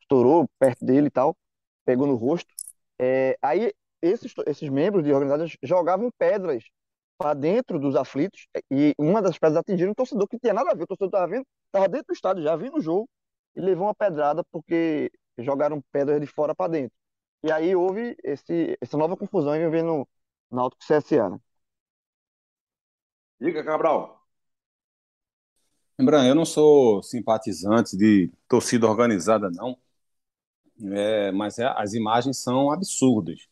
[0.00, 1.36] estourou perto dele e tal,
[1.84, 2.54] pegou no rosto.
[2.98, 6.64] É, aí esses, esses membros de organizadas jogavam pedras
[7.20, 10.74] para dentro dos aflitos e uma das pedras atingiram um torcedor que tinha nada a
[10.74, 10.84] ver.
[10.84, 13.06] O torcedor estava vindo, estava dentro do estádio, já vindo o jogo
[13.54, 16.96] e levou uma pedrada porque jogaram pedras de fora para dentro.
[17.42, 20.08] E aí houve esse, essa nova confusão envolvendo
[20.50, 21.38] Náutico CSA, né?
[23.38, 24.18] Diga, Cabral.
[25.98, 29.78] Lembrando, eu não sou simpatizante de torcida organizada, não.
[30.82, 33.49] É, mas é, as imagens são absurdas.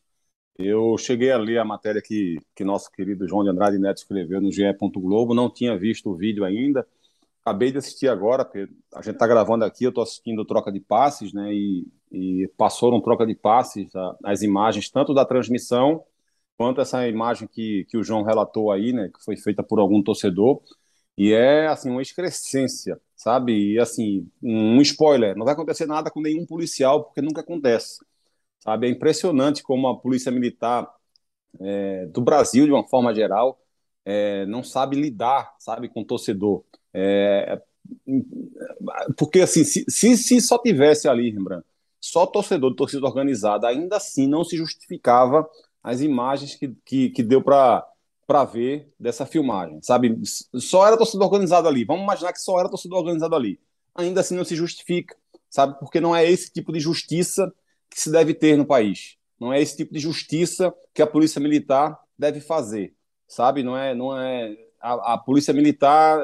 [0.61, 4.41] Eu cheguei a ler a matéria que, que nosso querido João de Andrade Neto escreveu
[4.41, 4.63] no GE.
[4.97, 6.85] Globo, não tinha visto o vídeo ainda.
[7.41, 10.81] Acabei de assistir agora, porque a gente está gravando aqui, eu estou assistindo troca de
[10.81, 11.53] passes, né?
[11.53, 13.89] E, e passou um troca de passes
[14.21, 16.03] as imagens, tanto da transmissão
[16.57, 19.09] quanto essa imagem que, que o João relatou aí, né?
[19.13, 20.61] Que foi feita por algum torcedor.
[21.17, 23.53] E é, assim, uma excrescência, sabe?
[23.75, 27.99] E, assim, um spoiler: não vai acontecer nada com nenhum policial, porque nunca acontece
[28.59, 28.87] sabe?
[28.87, 30.89] É impressionante como a polícia militar
[31.59, 33.59] é, do Brasil, de uma forma geral,
[34.05, 36.63] é, não sabe lidar, sabe, com o torcedor.
[36.93, 37.61] É,
[39.17, 41.65] porque assim, se, se, se, só tivesse ali, Rembrandt,
[41.99, 45.49] só torcedor de torcida organizada, ainda assim não se justificava
[45.83, 47.85] as imagens que, que, que deu para
[48.27, 50.15] para ver dessa filmagem, sabe?
[50.53, 51.83] Só era torcedor organizado ali.
[51.83, 53.59] Vamos imaginar que só era torcedor organizado ali.
[53.95, 55.15] Ainda assim não se justifica,
[55.49, 55.79] sabe?
[55.79, 57.51] Porque não é esse tipo de justiça
[57.89, 59.17] que se deve ter no país.
[59.39, 62.93] Não é esse tipo de justiça que a polícia militar deve fazer,
[63.27, 63.63] sabe?
[63.63, 66.21] Não é, não é a, a polícia militar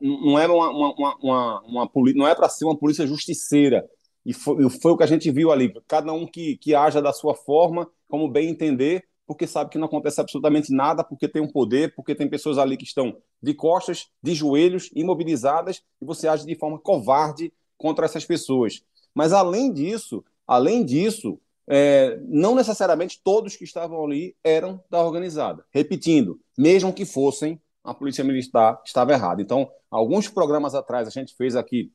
[0.00, 3.88] não é uma, uma, uma, uma, não é para ser uma polícia justiceira.
[4.24, 5.72] E foi, foi, o que a gente viu ali.
[5.86, 9.86] Cada um que, que haja da sua forma, como bem entender, porque sabe que não
[9.86, 14.08] acontece absolutamente nada, porque tem um poder, porque tem pessoas ali que estão de costas,
[14.22, 18.82] de joelhos, imobilizadas, e você age de forma covarde contra essas pessoas.
[19.14, 21.38] Mas além disso, Além disso,
[21.68, 25.62] é, não necessariamente todos que estavam ali eram da organizada.
[25.70, 29.42] Repetindo, mesmo que fossem, a polícia militar estava errada.
[29.42, 31.92] Então, alguns programas atrás a gente fez aqui,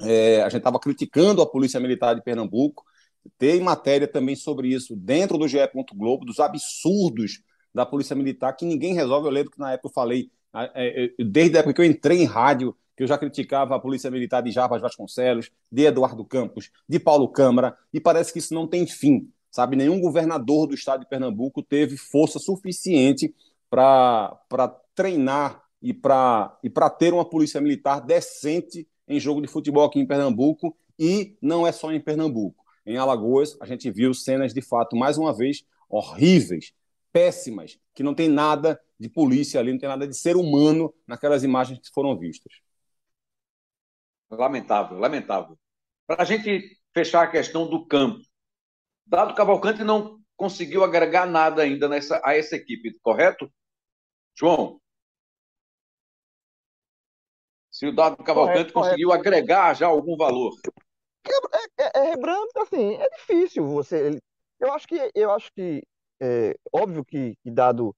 [0.00, 2.84] é, a gente estava criticando a polícia militar de Pernambuco.
[3.38, 5.58] Tem matéria também sobre isso dentro do GE.
[5.94, 7.42] Globo, dos absurdos
[7.74, 9.26] da polícia militar que ninguém resolve.
[9.26, 12.20] Eu lembro que na época eu falei, é, é, desde a época que eu entrei
[12.20, 16.70] em rádio, que eu já criticava a Polícia Militar de Jarbas Vasconcelos, de Eduardo Campos,
[16.88, 19.30] de Paulo Câmara, e parece que isso não tem fim.
[19.50, 23.32] Sabe, nenhum governador do estado de Pernambuco teve força suficiente
[23.70, 24.36] para
[24.94, 30.06] treinar e para e ter uma polícia militar decente em jogo de futebol aqui em
[30.06, 32.64] Pernambuco, e não é só em Pernambuco.
[32.86, 36.72] Em Alagoas, a gente viu cenas de fato, mais uma vez, horríveis,
[37.12, 41.44] péssimas, que não tem nada de polícia ali, não tem nada de ser humano naquelas
[41.44, 42.63] imagens que foram vistas.
[44.36, 45.58] Lamentável, lamentável.
[46.06, 48.20] Para a gente fechar a questão do campo,
[49.06, 53.50] Dado Cavalcante não conseguiu agregar nada ainda nessa, a essa equipe, correto?
[54.36, 54.80] João?
[57.70, 59.28] Se o Dado Cavalcante correto, conseguiu correto.
[59.28, 60.52] agregar já algum valor.
[61.78, 64.20] É, é, é, é assim, é difícil você.
[64.60, 65.82] Eu acho que, eu acho que
[66.20, 67.94] é óbvio que, que Dado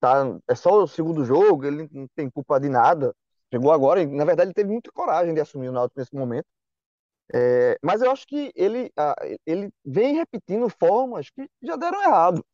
[0.00, 3.14] tá, é só o segundo jogo, ele não tem culpa de nada.
[3.52, 6.46] Chegou agora, e, na verdade, ele teve muita coragem de assumir o Náutico nesse momento.
[7.34, 8.90] É, mas eu acho que ele,
[9.46, 12.44] ele vem repetindo formas que já deram errado.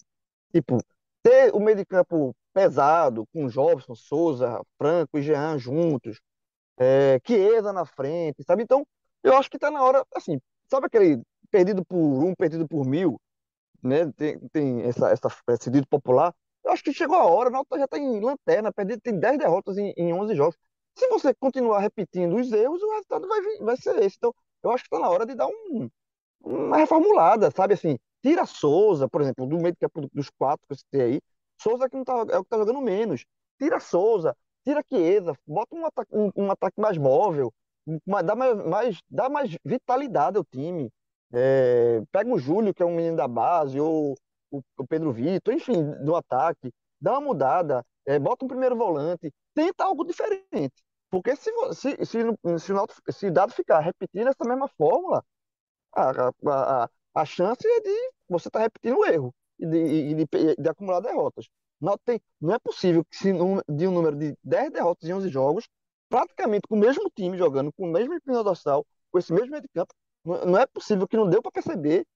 [0.53, 0.78] Tipo,
[1.22, 6.20] ter o meio de campo pesado, com Jobson, Souza, Franco e Jean juntos,
[6.78, 8.62] é, Chiesa na frente, sabe?
[8.64, 8.86] Então,
[9.22, 13.20] eu acho que está na hora, assim, sabe aquele perdido por um, perdido por mil,
[13.82, 14.11] né?
[14.16, 16.34] Tem, tem essa, essa, esse dito popular.
[16.64, 19.38] Eu acho que chegou a hora, o Náutico já está em lanterna, perdido, tem 10
[19.38, 20.57] derrotas em, em 11 jogos.
[20.99, 24.16] Se você continuar repetindo os erros, o resultado vai, vir, vai ser esse.
[24.16, 24.34] Então,
[24.64, 25.88] eu acho que está na hora de dar um,
[26.40, 27.74] uma reformulada, sabe?
[27.74, 31.20] Assim, tira Souza, por exemplo, do meio de campo dos quatro que eu citei aí.
[31.57, 33.24] Souza que não tá, é o que está jogando menos.
[33.61, 37.53] Tira Souza, tira Chiesa, bota um ataque, um, um ataque mais móvel,
[38.24, 40.90] dá mais, mais, dá mais vitalidade ao time.
[41.32, 44.16] É, pega o Júlio, que é um menino da base, ou
[44.51, 49.32] o, o Pedro Vitor, enfim, do ataque, dá uma mudada, é, bota um primeiro volante,
[49.55, 50.88] tenta algo diferente.
[51.11, 55.25] Porque se, se, se, se, o se dado ficar repetindo essa mesma fórmula,
[55.95, 60.15] a, a, a, a chance é de você estar tá repetindo o erro e de,
[60.15, 61.49] de, de, acumular derrotas.
[61.81, 65.29] Não, tem, não é possível que se de um número de 10 derrotas em 11
[65.29, 65.69] jogos,
[66.09, 69.63] praticamente com o mesmo time jogando, com o mesmo empinador dorsal, com esse mesmo meio
[69.63, 69.95] de campo,
[70.25, 72.07] não, não é possível que não deu para perceber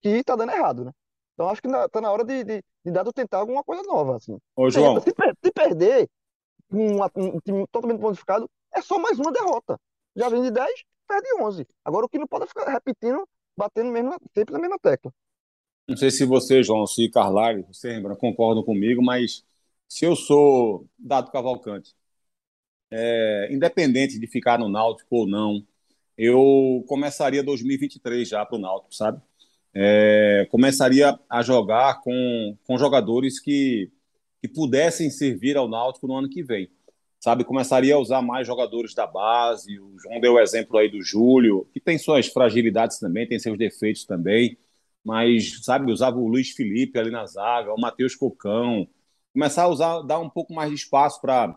[0.00, 0.92] que está dando errado, né?
[1.34, 4.38] Então acho que está na hora de, de, de dado tentar alguma coisa nova, assim.
[4.54, 5.00] Ô, João.
[5.00, 6.08] Se, se perder,
[6.70, 9.78] um, um time totalmente modificado, é só mais uma derrota.
[10.16, 10.70] Já vem de 10,
[11.06, 11.66] perde 11.
[11.84, 15.12] Agora o que não pode é ficar repetindo, batendo mesmo, sempre na mesma tecla.
[15.88, 19.44] Não sei se você, João, se Carlari, você lembra, concordam comigo, mas
[19.88, 21.94] se eu sou Dado Cavalcante,
[22.90, 25.66] é, independente de ficar no Náutico ou não,
[26.16, 29.20] eu começaria 2023 já para o Náutico, sabe?
[29.74, 33.90] É, começaria a jogar com, com jogadores que
[34.42, 36.68] que pudessem servir ao Náutico no ano que vem.
[37.20, 39.78] Sabe, começaria a usar mais jogadores da base.
[39.78, 43.56] O João deu o exemplo aí do Júlio, que tem suas fragilidades também, tem seus
[43.56, 44.58] defeitos também,
[45.04, 48.88] mas, sabe, usava o Luiz Felipe ali na zaga, o Matheus Cocão.
[49.32, 51.56] Começar a usar, dar um pouco mais de espaço para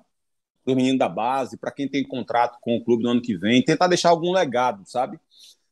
[0.68, 3.64] o menino da base, para quem tem contrato com o clube no ano que vem,
[3.64, 5.20] tentar deixar algum legado, sabe?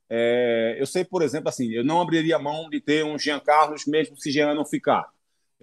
[0.09, 3.85] É, eu sei, por exemplo, assim, eu não abriria mão de ter um Jean Carlos,
[3.85, 5.07] mesmo se Jean não ficar.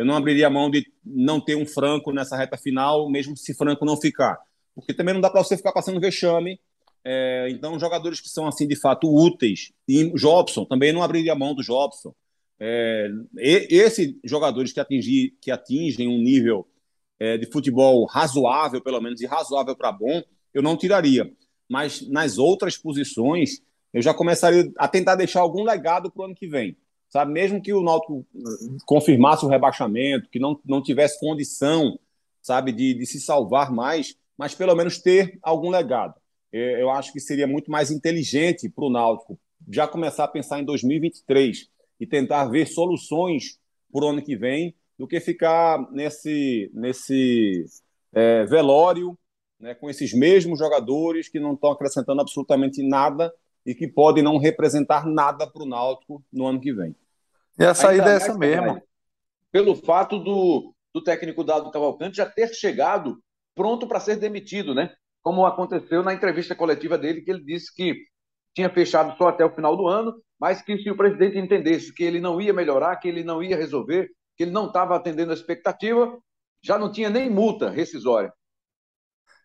[0.01, 3.84] Eu não abriria mão de não ter um Franco nessa reta final, mesmo se Franco
[3.84, 4.38] não ficar.
[4.74, 6.59] Porque também não dá para você ficar passando vexame.
[7.05, 9.72] É, então, jogadores que são, assim, de fato, úteis.
[9.86, 12.14] E Jobson, também não abriria mão do Jobson.
[12.59, 16.66] É, esses jogadores que, atingir, que atingem um nível
[17.18, 20.22] é, de futebol razoável, pelo menos, e razoável para bom,
[20.55, 21.30] eu não tiraria.
[21.68, 23.61] Mas nas outras posições,
[23.92, 26.74] eu já começaria a tentar deixar algum legado para o ano que vem
[27.11, 27.32] sabe?
[27.32, 31.98] Mesmo que o Náutico eh, confirmasse o rebaixamento, que não, não tivesse condição,
[32.40, 36.14] sabe, de, de se salvar mais, mas pelo menos ter algum legado.
[36.52, 39.38] Eu acho que seria muito mais inteligente para o Náutico
[39.68, 41.68] já começar a pensar em 2023
[42.00, 43.58] e tentar ver soluções
[43.92, 47.64] para o ano que vem do que ficar nesse, nesse
[48.12, 49.16] é, velório
[49.61, 53.32] né, com esses mesmos jogadores que não estão acrescentando absolutamente nada
[53.64, 56.94] e que podem não representar nada para o Náutico no ano que vem.
[57.58, 58.80] E a saída é essa mesmo.
[59.52, 63.18] Pelo fato do, do técnico Dado Cavalcante já ter chegado
[63.54, 64.94] pronto para ser demitido, né?
[65.22, 67.94] Como aconteceu na entrevista coletiva dele, que ele disse que
[68.54, 72.02] tinha fechado só até o final do ano, mas que se o presidente entendesse que
[72.02, 75.34] ele não ia melhorar, que ele não ia resolver, que ele não estava atendendo a
[75.34, 76.18] expectativa,
[76.62, 78.32] já não tinha nem multa rescisória.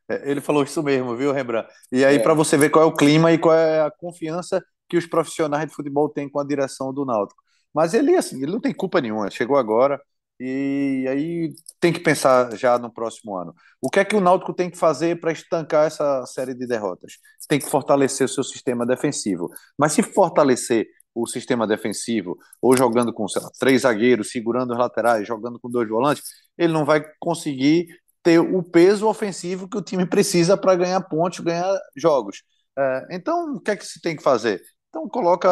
[0.10, 1.70] É, ele falou isso mesmo, viu, Rembrandt?
[1.92, 2.20] E aí, é.
[2.20, 5.68] para você ver qual é o clima e qual é a confiança que os profissionais
[5.68, 7.42] de futebol têm com a direção do Náutico.
[7.74, 10.00] Mas ele, assim, ele não tem culpa nenhuma, chegou agora
[10.40, 13.54] e aí tem que pensar já no próximo ano.
[13.82, 17.14] O que é que o Náutico tem que fazer para estancar essa série de derrotas?
[17.48, 19.50] Tem que fortalecer o seu sistema defensivo.
[19.78, 25.26] Mas se fortalecer o sistema defensivo, ou jogando com lá, três zagueiros, segurando os laterais,
[25.26, 26.24] jogando com dois volantes,
[26.58, 27.88] ele não vai conseguir
[28.26, 32.42] ter o peso ofensivo que o time precisa para ganhar pontos, ganhar jogos.
[32.78, 34.64] É, então, o que é que se tem que fazer?
[34.90, 35.48] Então, coloca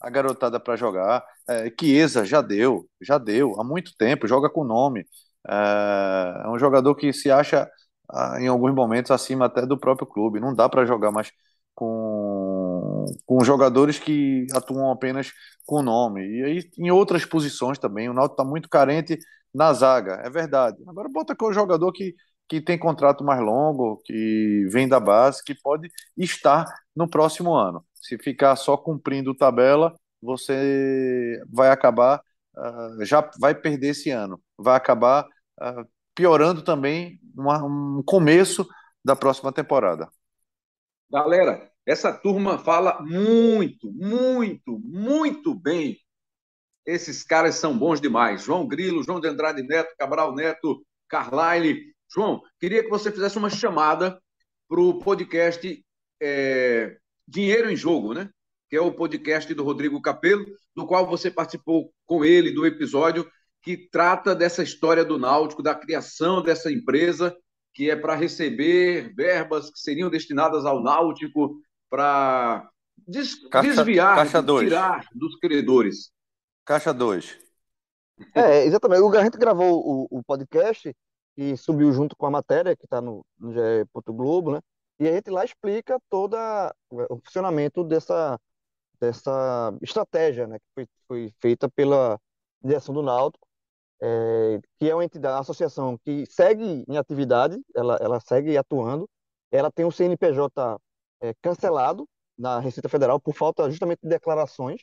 [0.00, 1.22] a garotada para jogar.
[1.46, 1.70] É,
[2.24, 5.04] já deu, já deu, há muito tempo, joga com nome.
[5.46, 7.70] É, é um jogador que se acha,
[8.10, 10.40] ah, em alguns momentos, acima até do próprio clube.
[10.40, 11.30] Não dá para jogar mais
[11.74, 15.30] com, com jogadores que atuam apenas
[15.66, 16.22] com nome.
[16.26, 19.18] E aí, em outras posições também, o Náutico está muito carente
[19.54, 20.82] na zaga, é verdade.
[20.86, 22.14] Agora bota com o jogador que,
[22.48, 27.84] que tem contrato mais longo, que vem da base, que pode estar no próximo ano.
[27.94, 32.20] Se ficar só cumprindo tabela, você vai acabar,
[32.56, 35.24] uh, já vai perder esse ano, vai acabar
[35.60, 38.66] uh, piorando também uma, um começo
[39.04, 40.08] da próxima temporada.
[41.10, 45.98] Galera, essa turma fala muito, muito, muito bem.
[46.84, 48.42] Esses caras são bons demais.
[48.42, 51.92] João Grilo, João de Andrade Neto, Cabral Neto, Carlyle.
[52.12, 54.20] João, queria que você fizesse uma chamada
[54.68, 55.84] para o podcast
[56.20, 58.28] é, Dinheiro em Jogo, né?
[58.68, 63.30] Que é o podcast do Rodrigo Capelo, do qual você participou com ele do episódio
[63.62, 67.34] que trata dessa história do Náutico, da criação dessa empresa,
[67.72, 71.56] que é para receber verbas que seriam destinadas ao Náutico,
[71.88, 72.68] para
[73.06, 76.10] des caixa, desviar, caixa tirar dos credores.
[76.64, 77.38] Caixa 2.
[78.34, 79.00] É, exatamente.
[79.00, 80.94] O, gente gravou o, o podcast
[81.36, 83.86] e subiu junto com a matéria que está no, no GE.
[84.08, 84.60] Globo, né?
[85.00, 86.36] E a gente lá explica todo
[86.90, 88.38] o funcionamento dessa,
[89.00, 90.58] dessa estratégia, né?
[90.58, 92.20] Que foi, foi feita pela
[92.62, 93.46] direção do Náutico
[94.02, 99.08] é, que é uma entidade, uma associação que segue em atividade, ela, ela segue atuando,
[99.50, 100.76] ela tem o CNPJ
[101.20, 102.04] é, cancelado
[102.36, 104.82] na Receita Federal por falta justamente de declarações,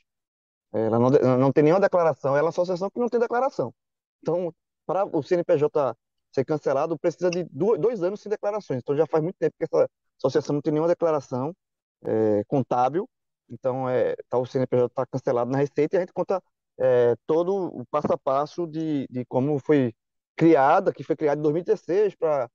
[0.72, 3.74] ela não, não tem nenhuma declaração, ela é uma associação que não tem declaração.
[4.22, 4.54] Então,
[4.86, 5.96] para o CNPJ
[6.32, 8.80] ser cancelado, precisa de dois anos sem declarações.
[8.80, 11.56] Então, já faz muito tempo que essa associação não tem nenhuma declaração
[12.04, 13.08] é, contábil.
[13.50, 16.42] Então, é, tá, o CNPJ está cancelado na Receita e a gente conta
[16.78, 19.94] é, todo o passo a passo de, de como foi
[20.36, 22.50] criada, que foi criada em 2016 para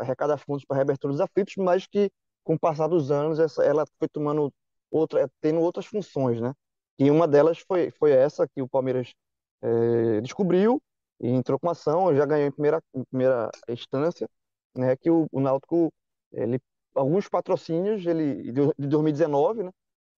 [0.00, 2.10] arrecadar fundos para reabertura dos aflitos, mas que
[2.42, 4.52] com o passar dos anos essa, ela foi tomando
[4.90, 6.52] outra, é, tendo outras funções, né?
[7.00, 9.14] E uma delas foi, foi essa que o Palmeiras
[9.62, 10.82] é, descobriu
[11.18, 14.28] e entrou com ação, já ganhou em primeira, em primeira instância,
[14.76, 14.94] né?
[14.96, 15.90] Que o, o Náutico,
[16.30, 16.60] ele,
[16.94, 19.70] alguns patrocínios ele, de 2019, né?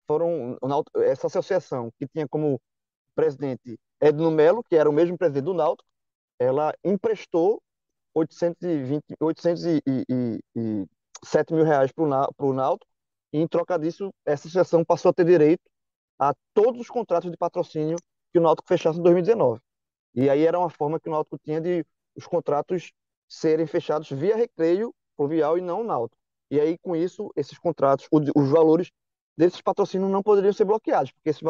[0.09, 0.59] Foram
[0.97, 2.61] essa associação que tinha como
[3.14, 5.89] presidente Edno Melo, que era o mesmo presidente do Náutico,
[6.37, 7.62] ela emprestou
[8.14, 12.91] 820, 807 mil reais para o Náutico,
[13.33, 15.62] e em troca disso, essa associação passou a ter direito
[16.23, 17.97] a todos os contratos de patrocínio
[18.33, 19.61] que o Náutico fechasse em 2019.
[20.14, 22.93] E aí era uma forma que o Náutico tinha de os contratos
[23.29, 26.20] serem fechados via recreio fluvial e não Náutico.
[26.49, 28.91] E aí, com isso, esses contratos, os valores
[29.37, 31.43] desses patrocínios não poderiam ser bloqueados, porque esses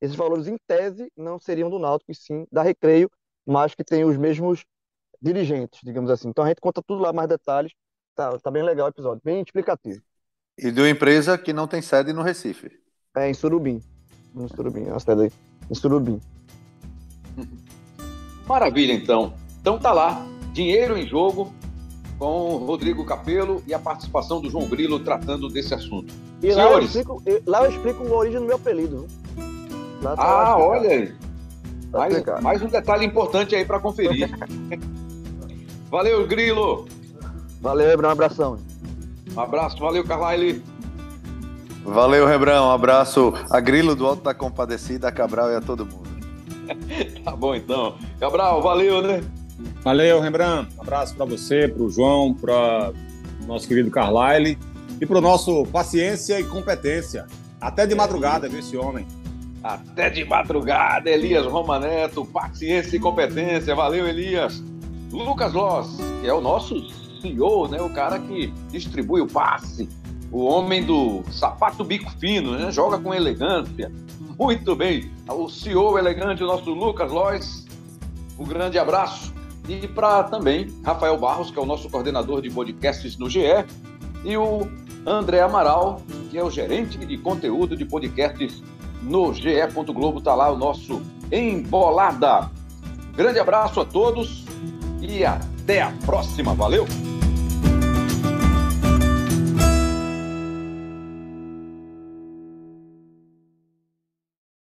[0.00, 3.10] esses valores, em tese, não seriam do Náutico, e sim da Recreio,
[3.46, 4.64] mas que tem os mesmos
[5.20, 6.28] dirigentes, digamos assim.
[6.28, 7.72] Então a gente conta tudo lá, mais detalhes.
[8.14, 10.02] Tá, tá bem legal o episódio, bem explicativo.
[10.58, 12.70] E de uma empresa que não tem sede no Recife.
[13.16, 13.80] É, em Surubim.
[14.34, 15.32] No Surubim, a sede aí.
[15.70, 16.20] Em Surubim.
[18.46, 19.34] Maravilha, então.
[19.60, 20.26] Então tá lá.
[20.52, 21.52] Dinheiro em jogo
[22.18, 26.12] com o Rodrigo Capelo e a participação do João Grilo tratando desse assunto.
[26.42, 29.08] E Senhores, lá eu explico, lá eu explico a origem do meu apelido.
[30.02, 31.14] Tá ah, olha aí.
[31.92, 34.30] Mais, mais um detalhe importante aí para conferir.
[35.90, 36.86] valeu, Grilo.
[37.60, 37.98] Valeu.
[37.98, 38.58] Um abração.
[39.36, 39.78] Um abraço.
[39.78, 40.62] Valeu, Carlyle.
[41.84, 42.68] Valeu, Rebrão.
[42.68, 46.10] Um abraço a Grilo do Alto da Compadecida, a Cabral e a todo mundo.
[47.24, 47.96] tá bom, então.
[48.20, 49.22] Cabral, valeu, né?
[49.82, 50.70] Valeu, Rembrandt.
[50.76, 52.92] Um abraço para você, para o João, para
[53.42, 54.58] o nosso querido Carlyle
[55.00, 57.26] e para o nosso paciência e competência.
[57.60, 59.06] Até de madrugada, viu esse homem?
[59.62, 63.74] Até de madrugada, Elias Romaneto, paciência e competência.
[63.74, 64.62] Valeu, Elias.
[65.12, 66.74] Lucas Loss, que é o nosso
[67.20, 67.80] CEO, né?
[67.80, 69.88] O cara que distribui o passe.
[70.32, 72.72] O homem do sapato bico fino, né?
[72.72, 73.92] Joga com elegância.
[74.38, 75.10] Muito bem.
[75.28, 77.66] O CEO elegante, o nosso Lucas Loss.
[78.38, 79.32] Um grande abraço.
[79.68, 83.42] E para também Rafael Barros, que é o nosso coordenador de podcasts no GE.
[84.24, 84.66] E o
[85.06, 88.62] André Amaral, que é o gerente de conteúdo de podcasts
[89.02, 89.66] no GE.
[89.92, 92.50] Globo está lá o nosso Embolada.
[93.14, 94.46] Grande abraço a todos
[95.02, 96.54] e até a próxima.
[96.54, 96.86] Valeu!